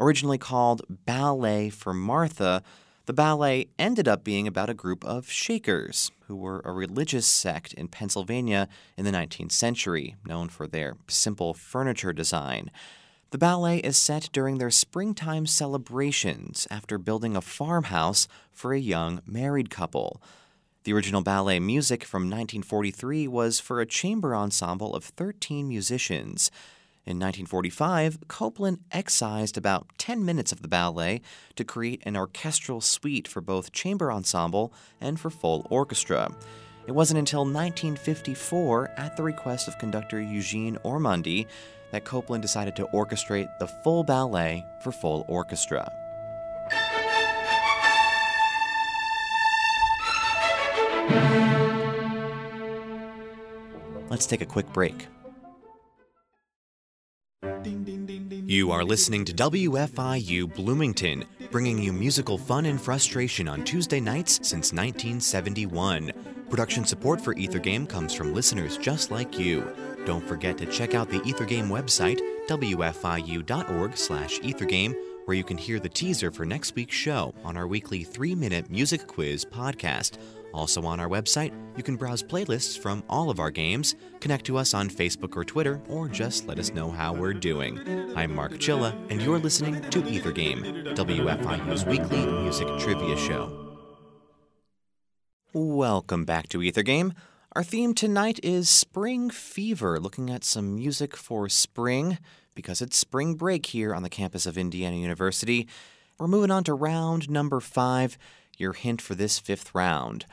Originally 0.00 0.38
called 0.38 0.82
Ballet 0.88 1.70
for 1.70 1.92
Martha, 1.94 2.62
the 3.06 3.12
ballet 3.12 3.68
ended 3.78 4.06
up 4.06 4.22
being 4.22 4.46
about 4.46 4.70
a 4.70 4.74
group 4.74 5.04
of 5.04 5.30
Shakers, 5.30 6.12
who 6.26 6.36
were 6.36 6.62
a 6.64 6.72
religious 6.72 7.26
sect 7.26 7.72
in 7.74 7.88
Pennsylvania 7.88 8.68
in 8.96 9.04
the 9.04 9.10
19th 9.10 9.52
century, 9.52 10.14
known 10.24 10.48
for 10.48 10.66
their 10.66 10.96
simple 11.08 11.52
furniture 11.52 12.12
design. 12.12 12.70
The 13.30 13.38
ballet 13.38 13.78
is 13.78 13.96
set 13.96 14.28
during 14.32 14.58
their 14.58 14.70
springtime 14.70 15.46
celebrations 15.46 16.68
after 16.70 16.98
building 16.98 17.34
a 17.34 17.40
farmhouse 17.40 18.28
for 18.52 18.72
a 18.72 18.78
young 18.78 19.20
married 19.26 19.70
couple. 19.70 20.22
The 20.84 20.92
original 20.92 21.22
ballet 21.22 21.58
music 21.58 22.04
from 22.04 22.24
1943 22.24 23.26
was 23.28 23.58
for 23.58 23.80
a 23.80 23.86
chamber 23.86 24.34
ensemble 24.34 24.94
of 24.94 25.04
13 25.04 25.66
musicians. 25.66 26.50
In 27.04 27.18
1945, 27.18 28.28
Copland 28.28 28.78
excised 28.92 29.58
about 29.58 29.88
10 29.98 30.24
minutes 30.24 30.52
of 30.52 30.62
the 30.62 30.68
ballet 30.68 31.20
to 31.56 31.64
create 31.64 32.00
an 32.06 32.16
orchestral 32.16 32.80
suite 32.80 33.26
for 33.26 33.40
both 33.40 33.72
chamber 33.72 34.12
ensemble 34.12 34.72
and 35.00 35.18
for 35.18 35.28
full 35.28 35.66
orchestra. 35.68 36.30
It 36.86 36.92
wasn't 36.92 37.18
until 37.18 37.40
1954, 37.40 38.90
at 38.96 39.16
the 39.16 39.24
request 39.24 39.66
of 39.66 39.78
conductor 39.78 40.20
Eugene 40.20 40.78
Ormandy, 40.84 41.46
that 41.90 42.04
Copland 42.04 42.40
decided 42.40 42.76
to 42.76 42.86
orchestrate 42.94 43.48
the 43.58 43.66
full 43.66 44.04
ballet 44.04 44.64
for 44.80 44.92
full 44.92 45.24
orchestra. 45.26 45.90
Let's 54.08 54.26
take 54.26 54.40
a 54.40 54.46
quick 54.46 54.72
break. 54.72 55.08
You 58.52 58.70
are 58.70 58.84
listening 58.84 59.24
to 59.24 59.32
WFIU 59.32 60.54
Bloomington, 60.54 61.24
bringing 61.50 61.82
you 61.82 61.90
musical 61.90 62.36
fun 62.36 62.66
and 62.66 62.78
frustration 62.78 63.48
on 63.48 63.64
Tuesday 63.64 63.98
nights 63.98 64.34
since 64.46 64.74
1971. 64.74 66.12
Production 66.50 66.84
support 66.84 67.18
for 67.18 67.32
Ether 67.32 67.58
Game 67.58 67.86
comes 67.86 68.12
from 68.12 68.34
listeners 68.34 68.76
just 68.76 69.10
like 69.10 69.38
you. 69.38 69.66
Don't 70.04 70.28
forget 70.28 70.58
to 70.58 70.66
check 70.66 70.94
out 70.94 71.08
the 71.08 71.22
Ether 71.22 71.46
Game 71.46 71.68
website, 71.68 72.20
wfiu.org/ethergame, 72.46 74.94
where 75.24 75.36
you 75.36 75.44
can 75.44 75.56
hear 75.56 75.80
the 75.80 75.88
teaser 75.88 76.30
for 76.30 76.44
next 76.44 76.74
week's 76.74 76.94
show 76.94 77.34
on 77.44 77.56
our 77.56 77.66
weekly 77.66 78.04
3-minute 78.04 78.70
music 78.70 79.06
quiz 79.06 79.46
podcast. 79.46 80.18
Also 80.54 80.82
on 80.82 81.00
our 81.00 81.08
website, 81.08 81.52
you 81.76 81.82
can 81.82 81.96
browse 81.96 82.22
playlists 82.22 82.78
from 82.78 83.02
all 83.08 83.30
of 83.30 83.40
our 83.40 83.50
games, 83.50 83.94
connect 84.20 84.44
to 84.46 84.58
us 84.58 84.74
on 84.74 84.90
Facebook 84.90 85.36
or 85.36 85.44
Twitter, 85.44 85.80
or 85.88 86.08
just 86.08 86.46
let 86.46 86.58
us 86.58 86.72
know 86.72 86.90
how 86.90 87.14
we're 87.14 87.32
doing. 87.32 87.78
I'm 88.14 88.34
Mark 88.34 88.52
Chilla, 88.52 88.94
and 89.10 89.22
you're 89.22 89.38
listening 89.38 89.80
to 89.90 90.06
Ether 90.06 90.32
Game, 90.32 90.62
WFIU's 90.62 91.86
weekly 91.86 92.26
music 92.26 92.68
trivia 92.78 93.16
show. 93.16 93.58
Welcome 95.54 96.24
back 96.24 96.48
to 96.50 96.62
Ether 96.62 96.82
Game. 96.82 97.14
Our 97.54 97.64
theme 97.64 97.94
tonight 97.94 98.40
is 98.42 98.68
Spring 98.68 99.30
Fever, 99.30 100.00
looking 100.00 100.30
at 100.30 100.44
some 100.44 100.74
music 100.74 101.16
for 101.16 101.48
spring 101.48 102.18
because 102.54 102.82
it's 102.82 102.96
spring 102.96 103.34
break 103.34 103.66
here 103.66 103.94
on 103.94 104.02
the 104.02 104.10
campus 104.10 104.46
of 104.46 104.58
Indiana 104.58 104.96
University. 104.96 105.68
We're 106.18 106.28
moving 106.28 106.50
on 106.50 106.64
to 106.64 106.74
round 106.74 107.30
number 107.30 107.60
five. 107.60 108.18
Your 108.58 108.74
hint 108.74 109.00
for 109.02 109.14
this 109.14 109.38
fifth 109.38 109.74
round 109.74 110.26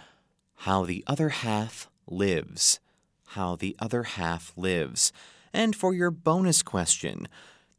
How 0.63 0.83
the 0.83 1.05
Other 1.07 1.29
Half 1.29 1.89
Lives. 2.05 2.81
How 3.27 3.55
the 3.55 3.77
Other 3.79 4.03
Half 4.03 4.51
Lives. 4.57 5.13
And 5.53 5.73
for 5.73 5.93
your 5.93 6.11
bonus 6.11 6.61
question, 6.63 7.29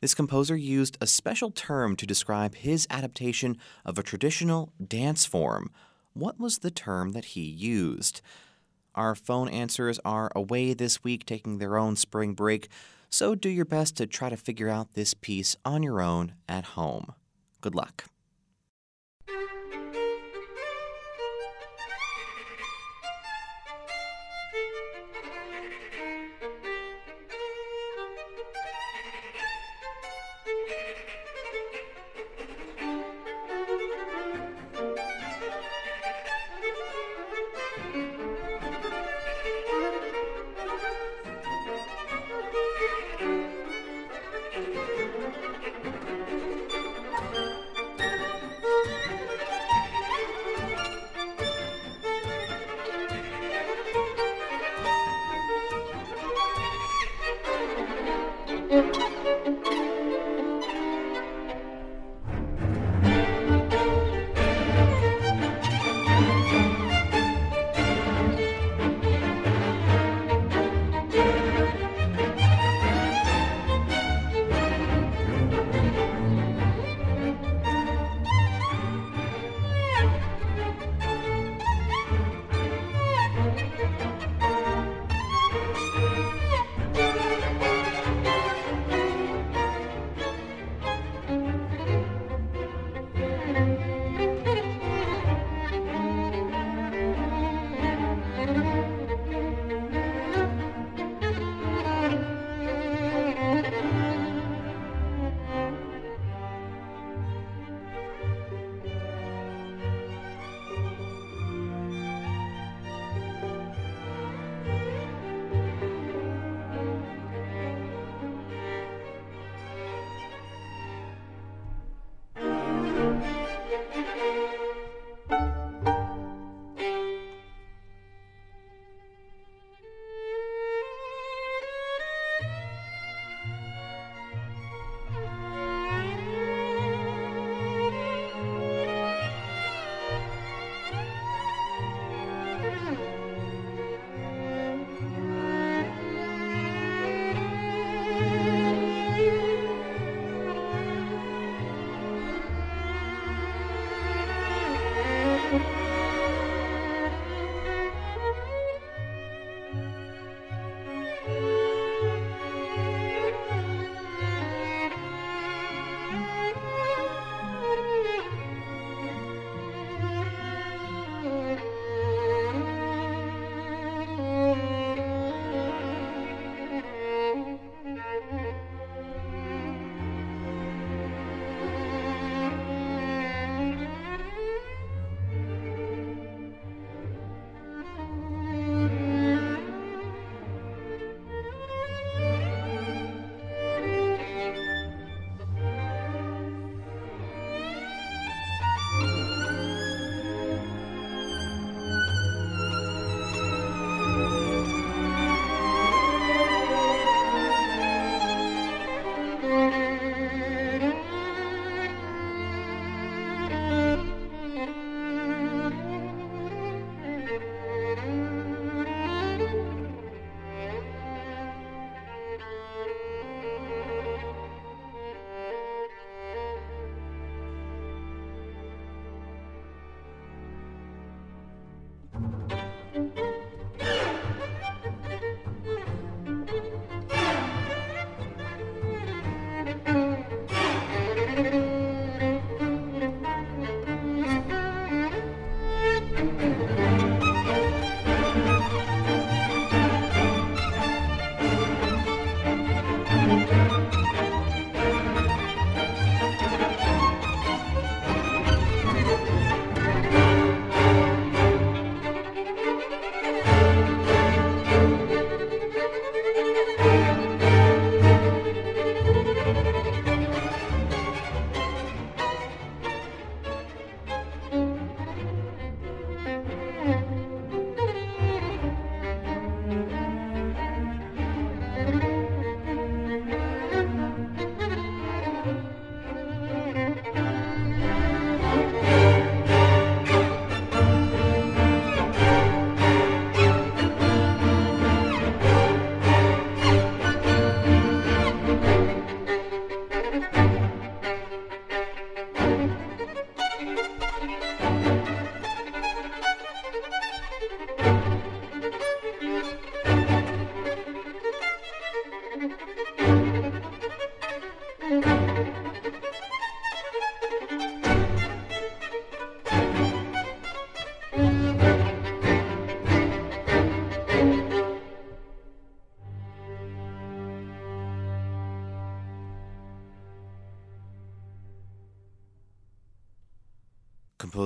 this 0.01 0.15
composer 0.15 0.57
used 0.57 0.97
a 0.99 1.07
special 1.07 1.51
term 1.51 1.95
to 1.97 2.07
describe 2.07 2.55
his 2.55 2.87
adaptation 2.89 3.59
of 3.85 3.99
a 3.99 4.03
traditional 4.03 4.73
dance 4.83 5.27
form. 5.27 5.71
What 6.15 6.41
was 6.41 6.61
the 6.61 6.71
term 6.71 7.13
that 7.13 7.27
he 7.27 7.43
used? 7.43 8.23
Our 8.95 9.15
phone 9.15 9.51
answers 9.51 10.01
are 10.03 10.33
away 10.35 10.73
this 10.73 11.05
week 11.05 11.27
taking 11.27 11.59
their 11.59 11.77
own 11.77 11.97
spring 11.97 12.33
break, 12.33 12.69
so 13.11 13.35
do 13.35 13.51
your 13.51 13.67
best 13.67 13.95
to 13.99 14.07
try 14.07 14.31
to 14.31 14.39
figure 14.39 14.71
out 14.71 14.95
this 14.95 15.13
piece 15.13 15.55
on 15.67 15.83
your 15.83 16.01
own 16.01 16.33
at 16.49 16.65
home. 16.65 17.13
Good 17.61 17.75
luck. 17.75 18.05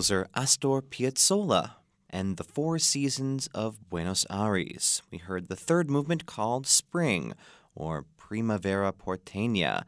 Composer 0.05 0.29
Astor 0.35 0.83
Piazzolla 0.83 1.77
and 2.11 2.37
the 2.37 2.45
Four 2.45 2.79
Seasons 2.79 3.49
of 3.55 3.89
Buenos 3.89 4.27
Aires. 4.29 5.01
We 5.11 5.17
heard 5.17 5.49
the 5.49 5.57
third 5.57 5.89
movement 5.89 6.27
called 6.27 6.67
Spring, 6.67 7.33
or 7.75 8.05
Primavera 8.19 8.93
Porteña. 8.93 9.85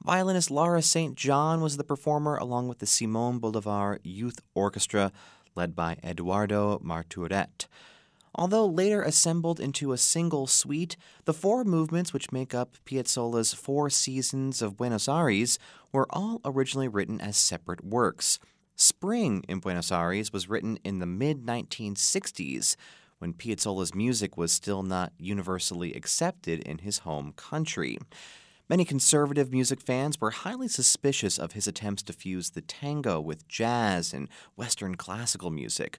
Violinist 0.00 0.52
Laura 0.52 0.80
St. 0.80 1.16
John 1.16 1.60
was 1.60 1.76
the 1.76 1.82
performer, 1.82 2.36
along 2.36 2.68
with 2.68 2.78
the 2.78 2.86
Simon 2.86 3.40
Bolivar 3.40 3.98
Youth 4.04 4.38
Orchestra, 4.54 5.10
led 5.56 5.74
by 5.74 5.96
Eduardo 6.04 6.78
Marturet. 6.80 7.66
Although 8.36 8.66
later 8.66 9.02
assembled 9.02 9.58
into 9.58 9.90
a 9.90 9.98
single 9.98 10.46
suite, 10.46 10.96
the 11.24 11.34
four 11.34 11.64
movements 11.64 12.12
which 12.12 12.30
make 12.30 12.54
up 12.54 12.76
Piazzolla's 12.86 13.54
Four 13.54 13.90
Seasons 13.90 14.62
of 14.62 14.76
Buenos 14.76 15.08
Aires 15.08 15.58
were 15.90 16.06
all 16.10 16.40
originally 16.44 16.86
written 16.86 17.20
as 17.20 17.36
separate 17.36 17.84
works. 17.84 18.38
Spring 18.80 19.44
in 19.48 19.58
Buenos 19.58 19.90
Aires 19.90 20.32
was 20.32 20.48
written 20.48 20.78
in 20.84 21.00
the 21.00 21.06
mid 21.06 21.44
1960s 21.44 22.76
when 23.18 23.32
Piazzolla's 23.32 23.92
music 23.92 24.36
was 24.36 24.52
still 24.52 24.84
not 24.84 25.12
universally 25.18 25.94
accepted 25.94 26.60
in 26.60 26.78
his 26.78 26.98
home 26.98 27.32
country. 27.32 27.98
Many 28.68 28.84
conservative 28.84 29.50
music 29.50 29.80
fans 29.80 30.20
were 30.20 30.30
highly 30.30 30.68
suspicious 30.68 31.38
of 31.38 31.52
his 31.52 31.66
attempts 31.66 32.04
to 32.04 32.12
fuse 32.12 32.50
the 32.50 32.60
tango 32.60 33.20
with 33.20 33.48
jazz 33.48 34.14
and 34.14 34.28
Western 34.54 34.94
classical 34.94 35.50
music. 35.50 35.98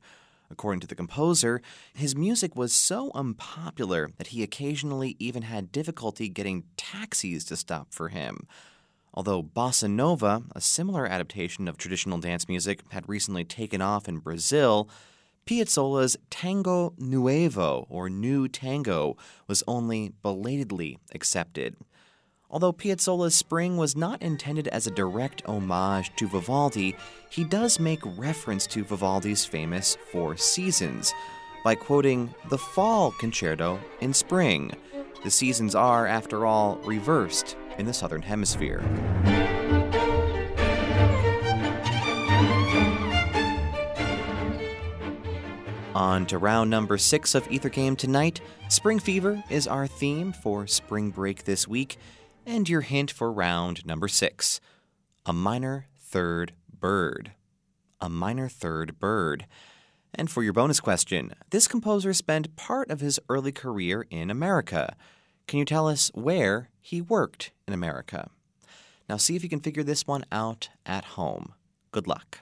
According 0.50 0.80
to 0.80 0.88
the 0.88 0.96
composer, 0.96 1.62
his 1.94 2.16
music 2.16 2.56
was 2.56 2.72
so 2.72 3.12
unpopular 3.14 4.12
that 4.18 4.28
he 4.28 4.42
occasionally 4.42 5.18
even 5.20 5.42
had 5.42 5.74
difficulty 5.74 6.30
getting 6.30 6.64
taxis 6.78 7.44
to 7.46 7.58
stop 7.58 7.94
for 7.94 8.08
him. 8.08 8.48
Although 9.14 9.44
bossa 9.44 9.90
nova, 9.90 10.44
a 10.56 10.62
similar 10.62 11.06
adaptation 11.06 11.68
of 11.68 11.78
traditional 11.78 12.20
dance 12.20 12.48
music, 12.48 12.84
had 12.90 13.10
recently 13.10 13.44
taken 13.44 13.82
off 13.82 14.08
in 14.08 14.20
Brazil, 14.20 14.90
Piazzolla's 15.46 16.16
Tango 16.30 16.94
Nuevo, 16.98 17.88
or 17.90 18.10
New 18.10 18.48
Tango, 18.48 19.18
was 19.48 19.64
only 19.68 20.14
belatedly 20.22 21.00
accepted. 21.14 21.76
Although 22.52 22.74
Piazzolla's 22.74 23.36
Spring 23.36 23.78
was 23.78 23.96
not 23.96 24.22
intended 24.22 24.68
as 24.70 24.88
a 24.88 24.92
direct 24.92 25.44
homage 25.46 26.12
to 26.16 26.28
Vivaldi, 26.28 26.96
he 27.30 27.44
does 27.44 27.80
make 27.80 28.00
reference 28.18 28.66
to 28.68 28.84
Vivaldi's 28.84 29.46
famous 29.46 29.98
Four 30.12 30.38
Seasons 30.38 31.14
by 31.64 31.76
quoting 31.76 32.34
the 32.50 32.58
Fall 32.58 33.12
Concerto 33.20 33.80
in 34.02 34.14
Spring. 34.14 34.72
The 35.24 35.32
seasons 35.32 35.76
are, 35.76 36.08
after 36.08 36.46
all, 36.46 36.78
reversed 36.78 37.56
in 37.80 37.86
the 37.86 37.94
Southern 37.94 38.22
Hemisphere. 38.22 38.84
On 45.96 46.26
to 46.28 46.38
round 46.38 46.70
number 46.70 46.98
six 46.98 47.34
of 47.36 47.50
Ether 47.52 47.70
Game 47.70 47.96
tonight. 47.96 48.42
Spring 48.70 49.00
Fever 49.00 49.44
is 49.50 49.68
our 49.68 49.88
theme 49.88 50.32
for 50.32 50.68
spring 50.68 51.10
break 51.10 51.46
this 51.46 51.68
week, 51.68 51.98
and 52.46 52.70
your 52.70 52.82
hint 52.82 53.12
for 53.12 53.32
round 53.32 53.86
number 53.86 54.08
six 54.08 54.62
a 55.26 55.34
minor 55.34 55.88
third 56.00 56.54
bird. 56.72 57.32
A 58.02 58.10
minor 58.10 58.48
third 58.48 59.00
bird. 59.00 59.46
And 60.14 60.32
for 60.32 60.42
your 60.42 60.54
bonus 60.54 60.80
question, 60.80 61.34
this 61.50 61.68
composer 61.68 62.14
spent 62.14 62.56
part 62.56 62.90
of 62.90 63.00
his 63.00 63.20
early 63.30 63.52
career 63.52 64.06
in 64.10 64.32
America. 64.32 64.96
Can 65.50 65.58
you 65.58 65.66
tell 65.66 65.88
us 65.88 66.12
where 66.14 66.70
he 66.80 67.02
worked 67.02 67.50
in 67.68 67.74
America? 67.74 68.30
Now, 69.10 69.18
see 69.18 69.36
if 69.36 69.42
you 69.42 69.50
can 69.50 69.62
figure 69.62 69.82
this 69.82 70.06
one 70.06 70.24
out 70.32 70.70
at 70.86 71.04
home. 71.18 71.54
Good 71.92 72.06
luck. 72.06 72.42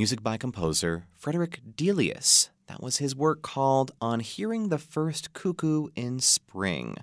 Music 0.00 0.22
by 0.22 0.38
composer 0.38 1.04
Frederick 1.14 1.60
Delius. 1.76 2.48
That 2.68 2.82
was 2.82 2.96
his 2.96 3.14
work 3.14 3.42
called 3.42 3.90
On 4.00 4.20
Hearing 4.20 4.70
the 4.70 4.78
First 4.78 5.34
Cuckoo 5.34 5.88
in 5.94 6.20
Spring. 6.20 6.96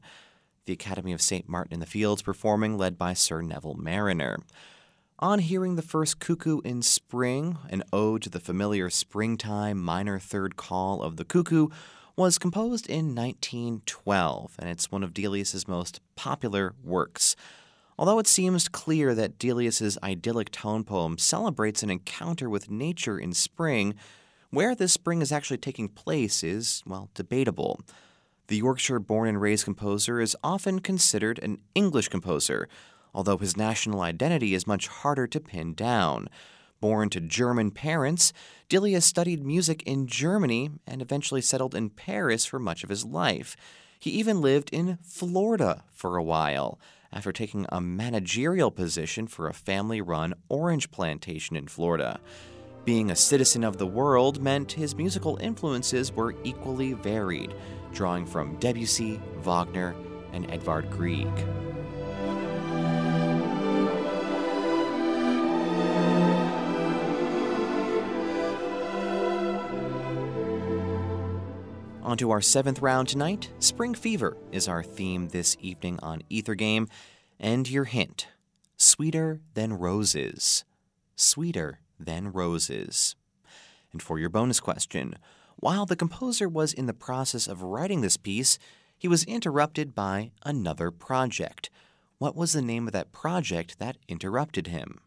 The 0.65 0.73
Academy 0.73 1.13
of 1.13 1.21
St. 1.21 1.47
Martin 1.47 1.75
in 1.75 1.79
the 1.79 1.85
Fields 1.85 2.23
performing, 2.23 2.75
led 2.75 2.97
by 2.97 3.13
Sir 3.13 3.43
Neville 3.43 3.75
Marriner. 3.75 4.39
On 5.19 5.37
hearing 5.37 5.75
the 5.75 5.83
first 5.83 6.19
cuckoo 6.19 6.59
in 6.61 6.81
spring, 6.81 7.59
an 7.69 7.83
ode 7.93 8.23
to 8.23 8.31
the 8.31 8.39
familiar 8.39 8.89
springtime 8.89 9.79
minor 9.79 10.17
third 10.17 10.55
call 10.55 11.03
of 11.03 11.17
the 11.17 11.23
cuckoo, 11.23 11.67
was 12.15 12.39
composed 12.39 12.87
in 12.87 13.13
1912, 13.13 14.55
and 14.57 14.69
it's 14.71 14.91
one 14.91 15.03
of 15.03 15.13
Delius's 15.13 15.67
most 15.67 16.01
popular 16.15 16.73
works. 16.83 17.35
Although 17.99 18.19
it 18.19 18.27
seems 18.27 18.67
clear 18.67 19.15
that 19.15 19.39
Delius's 19.39 19.97
idyllic 20.03 20.51
tone 20.51 20.83
poem 20.83 21.17
celebrates 21.17 21.81
an 21.81 21.89
encounter 21.89 22.49
with 22.49 22.69
nature 22.69 23.17
in 23.17 23.33
spring, 23.33 23.95
where 24.51 24.75
this 24.75 24.93
spring 24.93 25.21
is 25.21 25.31
actually 25.31 25.57
taking 25.57 25.89
place 25.89 26.43
is, 26.43 26.83
well, 26.85 27.09
debatable. 27.15 27.81
The 28.47 28.57
Yorkshire 28.57 28.99
born 28.99 29.27
and 29.27 29.41
raised 29.41 29.65
composer 29.65 30.21
is 30.21 30.37
often 30.43 30.79
considered 30.79 31.39
an 31.39 31.57
English 31.73 32.09
composer, 32.09 32.69
although 33.15 33.37
his 33.37 33.57
national 33.57 34.01
identity 34.01 34.53
is 34.53 34.67
much 34.67 34.87
harder 34.87 35.25
to 35.27 35.39
pin 35.39 35.73
down. 35.73 36.29
Born 36.79 37.09
to 37.09 37.19
German 37.19 37.71
parents, 37.71 38.31
Delius 38.69 39.05
studied 39.05 39.43
music 39.43 39.81
in 39.83 40.05
Germany 40.05 40.69
and 40.85 41.01
eventually 41.01 41.41
settled 41.41 41.73
in 41.73 41.89
Paris 41.89 42.45
for 42.45 42.59
much 42.59 42.83
of 42.83 42.89
his 42.89 43.03
life. 43.03 43.57
He 43.99 44.11
even 44.11 44.39
lived 44.39 44.69
in 44.71 44.99
Florida 45.01 45.83
for 45.91 46.15
a 46.15 46.23
while 46.23 46.79
after 47.11 47.31
taking 47.31 47.65
a 47.69 47.81
managerial 47.81 48.71
position 48.71 49.27
for 49.27 49.47
a 49.47 49.53
family 49.53 50.01
run 50.01 50.33
orange 50.49 50.91
plantation 50.91 51.55
in 51.55 51.67
Florida. 51.67 52.19
Being 52.85 53.11
a 53.11 53.15
citizen 53.15 53.63
of 53.63 53.77
the 53.77 53.85
world 53.85 54.41
meant 54.41 54.71
his 54.71 54.95
musical 54.95 55.37
influences 55.41 56.11
were 56.11 56.35
equally 56.43 56.93
varied, 56.93 57.53
drawing 57.91 58.25
from 58.25 58.55
Debussy, 58.57 59.19
Wagner, 59.39 59.93
and 60.31 60.49
Edvard 60.49 60.89
Grieg. 60.89 61.27
On 72.07 72.17
to 72.19 72.31
our 72.31 72.39
seventh 72.39 72.81
round 72.81 73.09
tonight. 73.09 73.51
Spring 73.59 73.93
Fever 73.93 74.37
is 74.53 74.69
our 74.69 74.81
theme 74.81 75.27
this 75.27 75.57
evening 75.59 75.99
on 76.01 76.21
Ether 76.29 76.55
Game. 76.55 76.87
And 77.37 77.69
your 77.69 77.83
hint 77.83 78.27
Sweeter 78.77 79.41
Than 79.55 79.73
Roses. 79.73 80.63
Sweeter 81.17 81.81
Than 81.99 82.31
Roses. 82.31 83.17
And 83.91 84.01
for 84.01 84.19
your 84.19 84.29
bonus 84.29 84.61
question, 84.61 85.15
while 85.57 85.85
the 85.85 85.97
composer 85.97 86.47
was 86.47 86.71
in 86.71 86.85
the 86.85 86.93
process 86.93 87.45
of 87.45 87.61
writing 87.61 87.99
this 87.99 88.15
piece, 88.15 88.57
he 88.97 89.09
was 89.09 89.25
interrupted 89.25 89.93
by 89.93 90.31
another 90.45 90.91
project. 90.91 91.69
What 92.19 92.37
was 92.37 92.53
the 92.53 92.61
name 92.61 92.87
of 92.87 92.93
that 92.93 93.11
project 93.11 93.79
that 93.79 93.97
interrupted 94.07 94.67
him? 94.67 95.01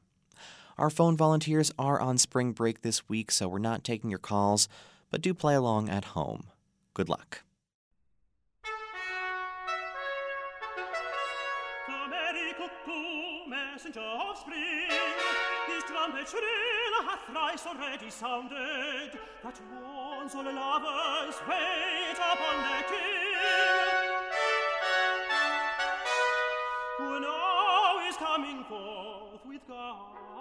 Our 0.77 0.91
phone 0.91 1.17
volunteers 1.17 1.73
are 1.79 1.99
on 1.99 2.19
spring 2.19 2.53
break 2.53 2.83
this 2.83 3.09
week, 3.09 3.31
so 3.31 3.49
we're 3.49 3.59
not 3.59 3.85
taking 3.85 4.11
your 4.11 4.19
calls, 4.19 4.69
but 5.11 5.23
do 5.23 5.33
play 5.33 5.55
along 5.55 5.89
at 5.89 6.05
home. 6.05 6.50
Good 6.95 7.09
luck. 7.09 7.43
trumpet 15.91 16.29
shrill 16.29 17.03
hath 17.09 17.27
thrice 17.31 17.67
already 17.67 18.11
sounded, 18.11 19.19
that 19.43 19.61
warns 19.71 20.35
all 20.35 20.45
lovers 20.45 21.37
wait 21.49 22.17
upon 22.17 22.57
their 22.67 22.85
king. 22.85 24.11
Who 26.99 27.21
now 27.21 28.09
is 28.09 28.17
coming 28.17 28.65
forth 28.65 29.45
with 29.47 29.61
God. 29.69 30.40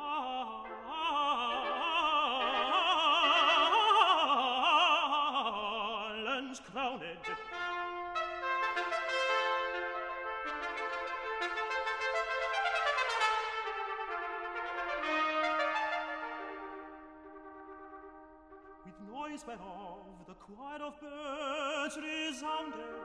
Whereof 19.49 20.05
the 20.27 20.35
choir 20.35 20.81
of 20.83 20.93
birds 21.01 21.97
resounded. 21.97 22.99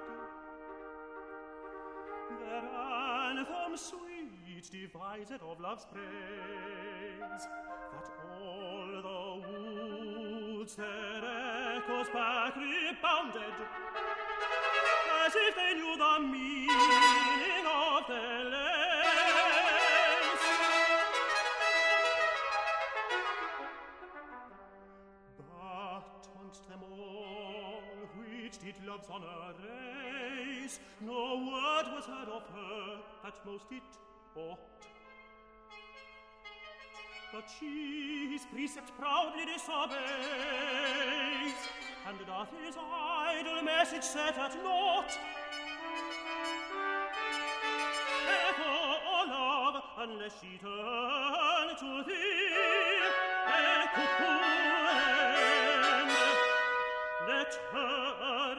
Their 2.41 2.65
anthem 3.33 3.77
sweet 3.77 4.71
devised 4.71 5.33
of 5.33 5.59
love's 5.59 5.87
praise, 5.91 7.45
that 7.93 8.09
all 8.29 8.89
the 9.09 9.23
woods 9.49 10.75
their 10.77 11.25
echoes 11.77 12.09
back 12.13 12.57
rebounded, 12.57 13.57
as 15.25 15.35
if 15.35 15.55
they 15.57 15.73
knew 15.81 15.97
the 15.97 16.15
meaning 16.21 16.54
Job's 28.95 29.11
on 29.11 29.23
a 29.23 29.53
race, 29.61 30.79
no 31.01 31.51
word 31.51 31.87
was 31.97 32.05
heard 32.05 32.29
of 32.29 32.43
her, 32.55 33.01
at 33.27 33.35
most 33.45 33.65
it 33.73 33.83
ought. 34.37 34.59
But 37.33 37.45
she 37.59 38.29
his 38.31 38.43
precept 38.53 38.93
proudly 38.97 39.47
disobeys, 39.47 39.99
and 42.07 42.19
doth 42.25 42.51
his 42.65 42.77
idle 42.79 43.63
message 43.63 44.05
set 44.05 44.39
at 44.39 44.55
naught. 44.63 45.19
Echo, 48.47 48.75
oh 49.11 49.25
love, 49.29 49.83
unless 50.09 50.35
she 50.41 50.57
turn 50.59 51.77
to 51.81 52.05
thee, 52.07 53.11
echo, 53.49 54.05
let 57.27 57.59
her 57.73 58.55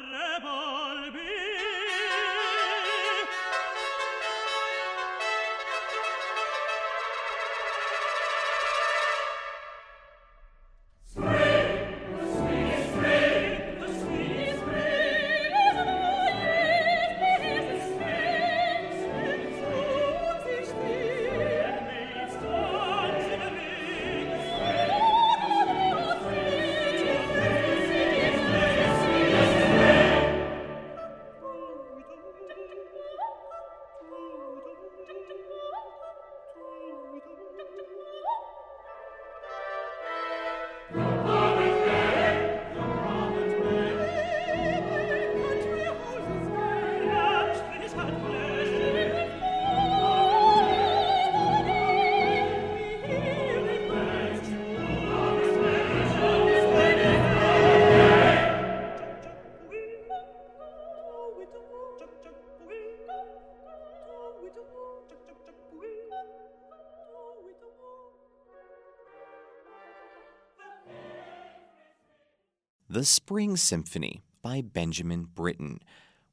The 72.96 73.04
Spring 73.04 73.58
Symphony 73.58 74.24
by 74.41 74.62
Benjamin 74.62 75.26
Britten. 75.26 75.82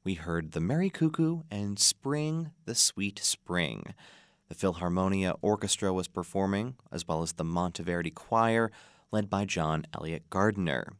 We 0.05 0.13
heard 0.13 0.53
The 0.53 0.61
Merry 0.61 0.89
Cuckoo 0.89 1.41
and 1.51 1.77
Spring, 1.77 2.51
the 2.63 2.73
Sweet 2.73 3.19
Spring. 3.19 3.93
The 4.47 4.55
Philharmonia 4.55 5.37
Orchestra 5.41 5.91
was 5.91 6.07
performing, 6.07 6.75
as 6.89 7.05
well 7.05 7.21
as 7.21 7.33
the 7.33 7.43
Monteverdi 7.43 8.15
Choir, 8.15 8.71
led 9.11 9.29
by 9.29 9.43
John 9.43 9.85
Eliot 9.93 10.29
Gardiner. 10.29 10.93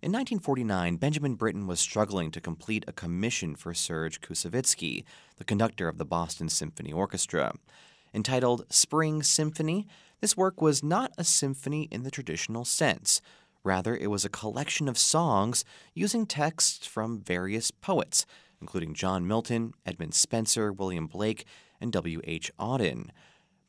In 0.00 0.12
1949, 0.12 0.98
Benjamin 0.98 1.34
Britten 1.34 1.66
was 1.66 1.80
struggling 1.80 2.30
to 2.30 2.40
complete 2.40 2.84
a 2.86 2.92
commission 2.92 3.56
for 3.56 3.74
Serge 3.74 4.20
Koussevitzky, 4.20 5.02
the 5.36 5.44
conductor 5.44 5.88
of 5.88 5.98
the 5.98 6.04
Boston 6.04 6.48
Symphony 6.48 6.92
Orchestra. 6.92 7.54
Entitled 8.14 8.66
Spring 8.70 9.24
Symphony, 9.24 9.88
this 10.20 10.36
work 10.36 10.62
was 10.62 10.84
not 10.84 11.10
a 11.18 11.24
symphony 11.24 11.88
in 11.90 12.04
the 12.04 12.10
traditional 12.12 12.64
sense. 12.64 13.20
Rather, 13.64 13.96
it 13.96 14.10
was 14.10 14.24
a 14.24 14.30
collection 14.30 14.88
of 14.88 14.98
songs 14.98 15.64
using 15.94 16.26
texts 16.26 16.86
from 16.86 17.20
various 17.20 17.70
poets, 17.70 18.26
including 18.60 18.94
John 18.94 19.26
Milton, 19.26 19.74
Edmund 19.86 20.14
Spenser, 20.14 20.72
William 20.72 21.06
Blake, 21.06 21.44
and 21.80 21.92
W.H. 21.92 22.50
Auden. 22.58 23.10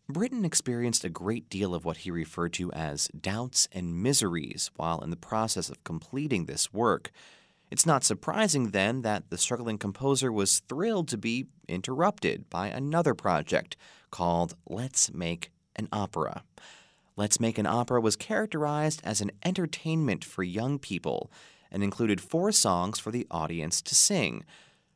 Britten 0.09 0.43
experienced 0.43 1.05
a 1.05 1.09
great 1.09 1.49
deal 1.49 1.73
of 1.73 1.85
what 1.85 1.97
he 1.97 2.11
referred 2.11 2.53
to 2.53 2.71
as 2.73 3.07
doubts 3.19 3.67
and 3.71 4.01
miseries 4.01 4.69
while 4.75 4.99
in 4.99 5.09
the 5.09 5.15
process 5.15 5.69
of 5.69 5.83
completing 5.83 6.45
this 6.45 6.73
work. 6.73 7.11
It's 7.71 7.85
not 7.85 8.03
surprising, 8.03 8.71
then, 8.71 9.01
that 9.01 9.29
the 9.29 9.37
struggling 9.37 9.77
composer 9.77 10.31
was 10.31 10.59
thrilled 10.67 11.07
to 11.07 11.17
be 11.17 11.47
interrupted 11.67 12.49
by 12.49 12.67
another 12.67 13.15
project 13.15 13.77
called 14.11 14.55
Let's 14.67 15.11
Make 15.13 15.51
an 15.75 15.87
Opera. 15.91 16.43
Let's 17.15 17.39
Make 17.39 17.59
an 17.59 17.67
Opera 17.67 18.01
was 18.01 18.15
characterized 18.15 18.99
as 19.03 19.21
an 19.21 19.29
entertainment 19.45 20.25
for 20.25 20.41
young 20.41 20.79
people 20.79 21.31
and 21.71 21.83
included 21.83 22.19
four 22.19 22.51
songs 22.51 22.99
for 22.99 23.11
the 23.11 23.27
audience 23.29 23.83
to 23.83 23.93
sing. 23.93 24.43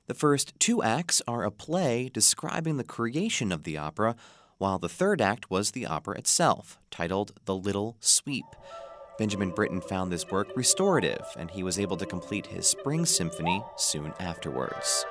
The 0.07 0.15
first 0.15 0.59
two 0.59 0.81
acts 0.81 1.21
are 1.27 1.43
a 1.43 1.51
play 1.51 2.09
describing 2.11 2.77
the 2.77 2.83
creation 2.83 3.51
of 3.51 3.63
the 3.63 3.77
opera 3.77 4.15
while 4.57 4.79
the 4.79 4.89
third 4.89 5.21
act 5.21 5.51
was 5.51 5.71
the 5.71 5.85
opera 5.85 6.17
itself, 6.17 6.79
titled 6.89 7.33
The 7.45 7.55
Little 7.55 7.97
Sweep. 7.99 8.45
Benjamin 9.19 9.51
Britten 9.51 9.81
found 9.81 10.11
this 10.11 10.31
work 10.31 10.47
restorative, 10.55 11.25
and 11.37 11.51
he 11.51 11.61
was 11.61 11.77
able 11.77 11.97
to 11.97 12.05
complete 12.07 12.47
his 12.47 12.65
Spring 12.67 13.05
Symphony 13.05 13.63
soon 13.75 14.13
afterwards. 14.19 15.05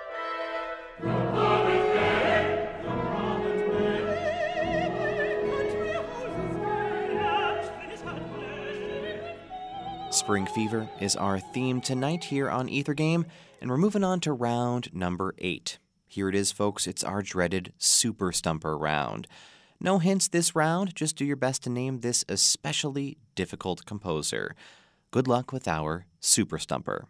Spring 10.27 10.47
Fever 10.47 10.89
is 11.01 11.15
our 11.15 11.39
theme 11.39 11.81
tonight 11.81 12.25
here 12.25 12.51
on 12.51 12.69
Ether 12.69 12.95
Game, 12.95 13.27
and 13.61 13.71
we're 13.71 13.77
moving 13.77 14.03
on 14.03 14.19
to 14.19 14.33
round 14.33 14.93
number 14.93 15.37
eight. 15.39 15.79
Here 16.09 16.29
it 16.29 16.35
is, 16.35 16.51
folks. 16.51 16.89
It's 16.89 17.05
our 17.05 17.23
dreaded 17.23 17.73
Super 17.79 18.33
Stumper 18.33 18.77
round. 18.77 19.29
No 19.79 20.01
hints 20.01 20.27
this 20.27 20.57
round, 20.57 20.97
just 20.97 21.15
do 21.15 21.25
your 21.25 21.37
best 21.37 21.63
to 21.63 21.71
name 21.71 22.01
this 22.01 22.25
especially 22.29 23.19
difficult 23.37 23.87
composer. 23.87 24.57
Good 25.13 25.29
luck 25.29 25.53
with 25.53 25.69
our 25.69 26.07
Super 26.19 26.59
Stumper. 26.59 27.07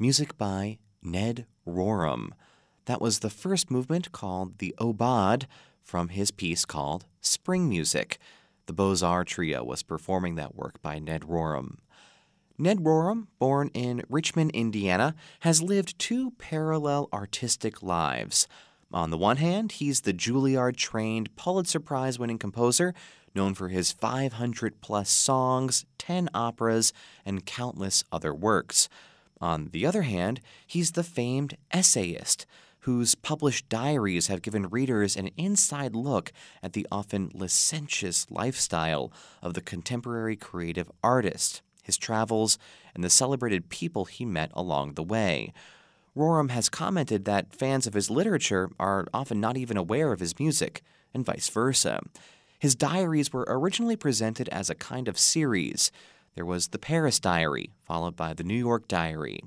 Music 0.00 0.38
by 0.38 0.78
Ned 1.02 1.44
Rorem. 1.68 2.30
That 2.86 3.02
was 3.02 3.18
the 3.18 3.28
first 3.28 3.70
movement 3.70 4.12
called 4.12 4.58
the 4.58 4.74
Aubade 4.80 5.44
from 5.82 6.08
his 6.08 6.30
piece 6.30 6.64
called 6.64 7.04
Spring 7.20 7.68
Music. 7.68 8.18
The 8.64 8.72
Beaux 8.72 8.96
Arts 9.02 9.32
Trio 9.32 9.62
was 9.62 9.82
performing 9.82 10.36
that 10.36 10.54
work 10.54 10.80
by 10.80 10.98
Ned 10.98 11.22
Rorem. 11.22 11.76
Ned 12.56 12.78
Rorem, 12.78 13.26
born 13.38 13.70
in 13.74 14.02
Richmond, 14.08 14.52
Indiana, 14.52 15.14
has 15.40 15.62
lived 15.62 15.98
two 15.98 16.30
parallel 16.32 17.10
artistic 17.12 17.82
lives. 17.82 18.48
On 18.92 19.10
the 19.10 19.18
one 19.18 19.36
hand, 19.36 19.72
he's 19.72 20.00
the 20.00 20.14
Juilliard 20.14 20.76
trained 20.76 21.36
Pulitzer 21.36 21.78
Prize 21.78 22.18
winning 22.18 22.38
composer 22.38 22.94
known 23.34 23.54
for 23.54 23.68
his 23.68 23.92
500 23.92 24.80
plus 24.80 25.10
songs, 25.10 25.84
10 25.98 26.30
operas, 26.34 26.92
and 27.24 27.46
countless 27.46 28.02
other 28.10 28.34
works. 28.34 28.88
On 29.40 29.70
the 29.72 29.86
other 29.86 30.02
hand, 30.02 30.40
he's 30.66 30.92
the 30.92 31.02
famed 31.02 31.56
essayist 31.72 32.46
whose 32.84 33.14
published 33.14 33.68
diaries 33.68 34.28
have 34.28 34.42
given 34.42 34.68
readers 34.68 35.16
an 35.16 35.28
inside 35.36 35.94
look 35.94 36.32
at 36.62 36.72
the 36.72 36.86
often 36.90 37.30
licentious 37.34 38.30
lifestyle 38.30 39.12
of 39.42 39.54
the 39.54 39.60
contemporary 39.60 40.36
creative 40.36 40.90
artist, 41.02 41.60
his 41.82 41.98
travels, 41.98 42.58
and 42.94 43.04
the 43.04 43.10
celebrated 43.10 43.68
people 43.68 44.06
he 44.06 44.24
met 44.24 44.50
along 44.54 44.94
the 44.94 45.02
way. 45.02 45.52
Rorem 46.16 46.50
has 46.50 46.68
commented 46.68 47.24
that 47.24 47.54
fans 47.54 47.86
of 47.86 47.94
his 47.94 48.10
literature 48.10 48.70
are 48.80 49.06
often 49.12 49.40
not 49.40 49.56
even 49.56 49.76
aware 49.76 50.12
of 50.12 50.20
his 50.20 50.38
music, 50.38 50.82
and 51.12 51.24
vice 51.24 51.48
versa. 51.48 52.00
His 52.58 52.74
diaries 52.74 53.32
were 53.32 53.46
originally 53.48 53.96
presented 53.96 54.48
as 54.48 54.70
a 54.70 54.74
kind 54.74 55.06
of 55.06 55.18
series. 55.18 55.90
There 56.36 56.46
was 56.46 56.68
the 56.68 56.78
Paris 56.78 57.18
Diary, 57.18 57.70
followed 57.84 58.14
by 58.14 58.34
the 58.34 58.44
New 58.44 58.54
York 58.54 58.86
Diary. 58.86 59.40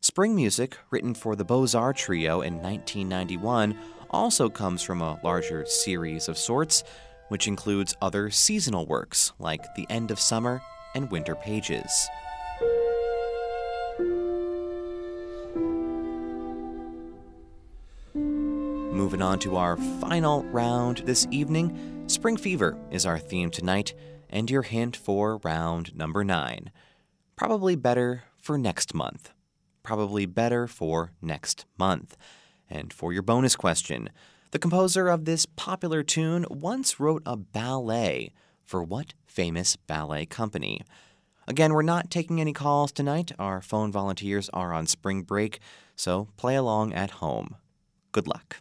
Spring 0.00 0.34
music, 0.34 0.76
written 0.90 1.14
for 1.14 1.36
the 1.36 1.44
Beaux 1.44 1.68
Arts 1.74 2.02
Trio 2.02 2.40
in 2.40 2.54
1991, 2.54 3.78
also 4.10 4.48
comes 4.48 4.82
from 4.82 5.02
a 5.02 5.20
larger 5.22 5.64
series 5.66 6.28
of 6.28 6.36
sorts, 6.36 6.82
which 7.28 7.46
includes 7.46 7.96
other 8.02 8.30
seasonal 8.30 8.86
works 8.86 9.32
like 9.38 9.62
The 9.76 9.86
End 9.88 10.10
of 10.10 10.20
Summer 10.20 10.60
and 10.94 11.10
Winter 11.10 11.36
Pages. 11.36 12.08
Moving 18.14 19.22
on 19.22 19.38
to 19.40 19.56
our 19.56 19.76
final 19.76 20.42
round 20.44 20.98
this 20.98 21.26
evening, 21.30 22.04
Spring 22.08 22.36
Fever 22.36 22.76
is 22.90 23.06
our 23.06 23.18
theme 23.18 23.50
tonight, 23.50 23.94
and 24.36 24.50
your 24.50 24.60
hint 24.60 24.94
for 24.94 25.38
round 25.38 25.96
number 25.96 26.22
nine. 26.22 26.70
Probably 27.36 27.74
better 27.74 28.24
for 28.36 28.58
next 28.58 28.92
month. 28.92 29.32
Probably 29.82 30.26
better 30.26 30.66
for 30.66 31.12
next 31.22 31.64
month. 31.78 32.18
And 32.68 32.92
for 32.92 33.14
your 33.14 33.22
bonus 33.22 33.56
question, 33.56 34.10
the 34.50 34.58
composer 34.58 35.08
of 35.08 35.24
this 35.24 35.46
popular 35.46 36.02
tune 36.02 36.44
once 36.50 37.00
wrote 37.00 37.22
a 37.24 37.34
ballet 37.34 38.30
for 38.62 38.84
what 38.84 39.14
famous 39.26 39.74
ballet 39.74 40.26
company? 40.26 40.82
Again, 41.48 41.72
we're 41.72 41.80
not 41.80 42.10
taking 42.10 42.38
any 42.38 42.52
calls 42.52 42.92
tonight. 42.92 43.32
Our 43.38 43.62
phone 43.62 43.90
volunteers 43.90 44.50
are 44.50 44.74
on 44.74 44.86
spring 44.86 45.22
break, 45.22 45.60
so 45.94 46.28
play 46.36 46.56
along 46.56 46.92
at 46.92 47.22
home. 47.22 47.56
Good 48.12 48.26
luck. 48.26 48.58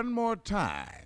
One 0.00 0.12
more 0.12 0.34
time. 0.36 0.99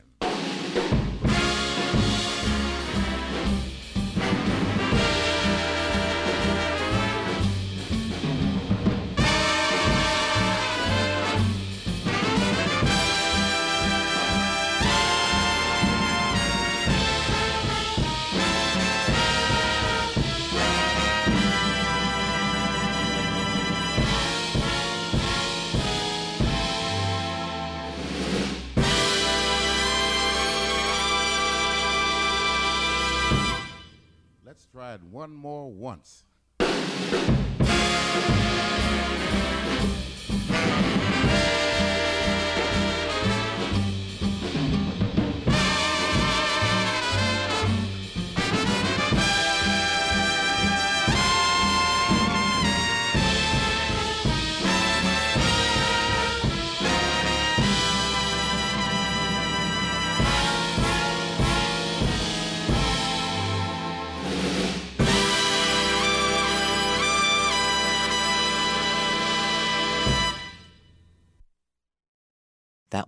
One 35.24 35.32
more 35.32 35.72
once. 35.72 36.22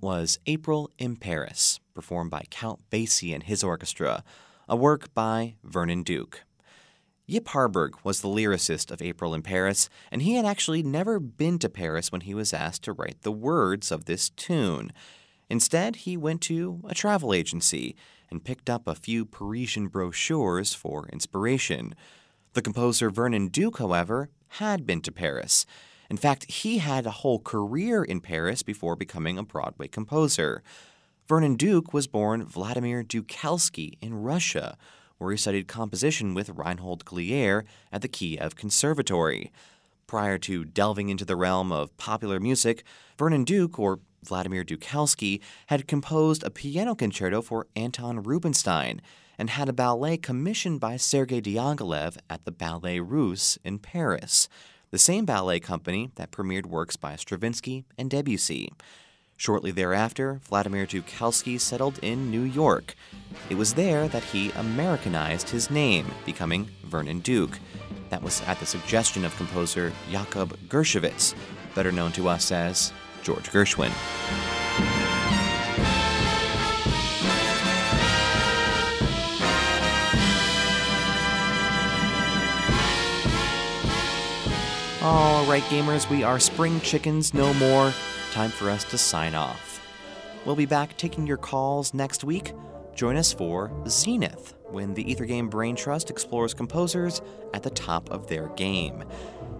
Was 0.06 0.38
April 0.46 0.88
in 0.98 1.16
Paris, 1.16 1.80
performed 1.92 2.30
by 2.30 2.44
Count 2.48 2.78
Basie 2.92 3.34
and 3.34 3.42
his 3.42 3.64
orchestra, 3.64 4.22
a 4.68 4.76
work 4.76 5.12
by 5.14 5.56
Vernon 5.64 6.04
Duke. 6.04 6.44
Yip 7.26 7.48
Harburg 7.48 7.96
was 8.04 8.20
the 8.20 8.28
lyricist 8.28 8.92
of 8.92 9.02
April 9.02 9.34
in 9.34 9.42
Paris, 9.42 9.88
and 10.12 10.22
he 10.22 10.34
had 10.34 10.44
actually 10.44 10.84
never 10.84 11.18
been 11.18 11.58
to 11.58 11.68
Paris 11.68 12.12
when 12.12 12.20
he 12.20 12.34
was 12.34 12.52
asked 12.52 12.84
to 12.84 12.92
write 12.92 13.22
the 13.22 13.32
words 13.32 13.90
of 13.90 14.04
this 14.04 14.28
tune. 14.30 14.92
Instead, 15.50 15.96
he 15.96 16.16
went 16.16 16.40
to 16.42 16.80
a 16.88 16.94
travel 16.94 17.34
agency 17.34 17.96
and 18.30 18.44
picked 18.44 18.70
up 18.70 18.86
a 18.86 18.94
few 18.94 19.24
Parisian 19.24 19.88
brochures 19.88 20.72
for 20.72 21.08
inspiration. 21.08 21.96
The 22.52 22.62
composer 22.62 23.10
Vernon 23.10 23.48
Duke, 23.48 23.78
however, 23.78 24.30
had 24.50 24.86
been 24.86 25.00
to 25.00 25.10
Paris 25.10 25.66
in 26.08 26.16
fact, 26.16 26.50
he 26.50 26.78
had 26.78 27.06
a 27.06 27.10
whole 27.10 27.38
career 27.38 28.04
in 28.04 28.20
Paris 28.20 28.62
before 28.62 28.96
becoming 28.96 29.38
a 29.38 29.42
Broadway 29.42 29.88
composer. 29.88 30.62
Vernon 31.28 31.56
Duke 31.56 31.92
was 31.92 32.06
born 32.06 32.44
Vladimir 32.44 33.02
Dukelsky 33.02 33.98
in 34.00 34.14
Russia, 34.14 34.76
where 35.18 35.32
he 35.32 35.36
studied 35.36 35.66
composition 35.66 36.34
with 36.34 36.50
Reinhold 36.50 37.04
Glier 37.04 37.64
at 37.90 38.02
the 38.02 38.08
Kiev 38.08 38.54
Conservatory. 38.54 39.50
Prior 40.06 40.38
to 40.38 40.64
delving 40.64 41.08
into 41.08 41.24
the 41.24 41.34
realm 41.34 41.72
of 41.72 41.96
popular 41.96 42.38
music, 42.38 42.84
Vernon 43.18 43.42
Duke, 43.42 43.78
or 43.78 43.98
Vladimir 44.22 44.64
Dukelsky, 44.64 45.40
had 45.66 45.88
composed 45.88 46.44
a 46.44 46.50
piano 46.50 46.94
concerto 46.94 47.42
for 47.42 47.66
Anton 47.74 48.22
Rubinstein 48.22 49.00
and 49.36 49.50
had 49.50 49.68
a 49.68 49.72
ballet 49.72 50.16
commissioned 50.16 50.78
by 50.78 50.96
Sergei 50.96 51.40
Diaghilev 51.40 52.16
at 52.30 52.44
the 52.44 52.52
Ballet 52.52 53.00
Russe 53.00 53.58
in 53.64 53.80
Paris 53.80 54.48
the 54.90 54.98
same 54.98 55.24
ballet 55.24 55.60
company 55.60 56.10
that 56.14 56.30
premiered 56.30 56.66
works 56.66 56.96
by 56.96 57.16
Stravinsky 57.16 57.84
and 57.98 58.10
Debussy. 58.10 58.72
Shortly 59.36 59.70
thereafter, 59.70 60.40
Vladimir 60.48 60.86
Dukelsky 60.86 61.60
settled 61.60 61.98
in 62.00 62.30
New 62.30 62.42
York. 62.42 62.94
It 63.50 63.56
was 63.56 63.74
there 63.74 64.08
that 64.08 64.24
he 64.24 64.50
Americanized 64.52 65.50
his 65.50 65.70
name, 65.70 66.06
becoming 66.24 66.70
Vernon 66.84 67.20
Duke. 67.20 67.58
That 68.08 68.22
was 68.22 68.40
at 68.42 68.58
the 68.60 68.66
suggestion 68.66 69.24
of 69.24 69.36
composer 69.36 69.92
Jacob 70.10 70.58
Gershowitz, 70.68 71.34
better 71.74 71.92
known 71.92 72.12
to 72.12 72.28
us 72.28 72.50
as 72.50 72.92
George 73.22 73.50
Gershwin. 73.50 73.92
All 85.08 85.46
right, 85.46 85.62
gamers, 85.64 86.10
we 86.10 86.24
are 86.24 86.40
spring 86.40 86.80
chickens 86.80 87.32
no 87.32 87.54
more. 87.54 87.92
Time 88.32 88.50
for 88.50 88.68
us 88.68 88.82
to 88.90 88.98
sign 88.98 89.36
off. 89.36 89.80
We'll 90.44 90.56
be 90.56 90.66
back 90.66 90.96
taking 90.96 91.28
your 91.28 91.36
calls 91.36 91.94
next 91.94 92.24
week. 92.24 92.54
Join 92.92 93.16
us 93.16 93.32
for 93.32 93.70
Zenith, 93.86 94.54
when 94.64 94.94
the 94.94 95.08
Ether 95.08 95.24
Game 95.24 95.48
Brain 95.48 95.76
Trust 95.76 96.10
explores 96.10 96.54
composers 96.54 97.22
at 97.54 97.62
the 97.62 97.70
top 97.70 98.10
of 98.10 98.26
their 98.26 98.48
game. 98.56 99.04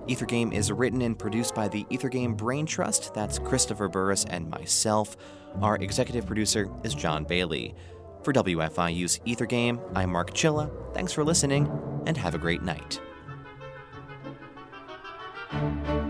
Ether 0.09 0.27
Game 0.27 0.53
is 0.53 0.73
written 0.73 1.01
and 1.03 1.17
produced 1.17 1.55
by 1.55 1.69
the 1.69 1.87
Ether 1.91 2.09
Game 2.09 2.35
Brain 2.35 2.67
Trust. 2.67 3.15
That's 3.15 3.39
Christopher 3.39 3.87
Burris 3.87 4.25
and 4.25 4.51
myself. 4.51 5.17
Our 5.63 5.77
executive 5.77 6.27
producer 6.27 6.69
is 6.83 6.93
John 6.93 7.23
Bailey. 7.23 7.77
For 8.25 8.33
WFIU's 8.33 9.21
Ether 9.25 9.47
Game, 9.47 9.79
I'm 9.95 10.11
Mark 10.11 10.35
Chilla. 10.35 10.73
Thanks 10.93 11.13
for 11.13 11.23
listening, 11.23 11.71
and 12.05 12.17
have 12.17 12.35
a 12.35 12.39
great 12.39 12.63
night 12.63 13.01
thank 15.51 15.89
you 15.89 16.06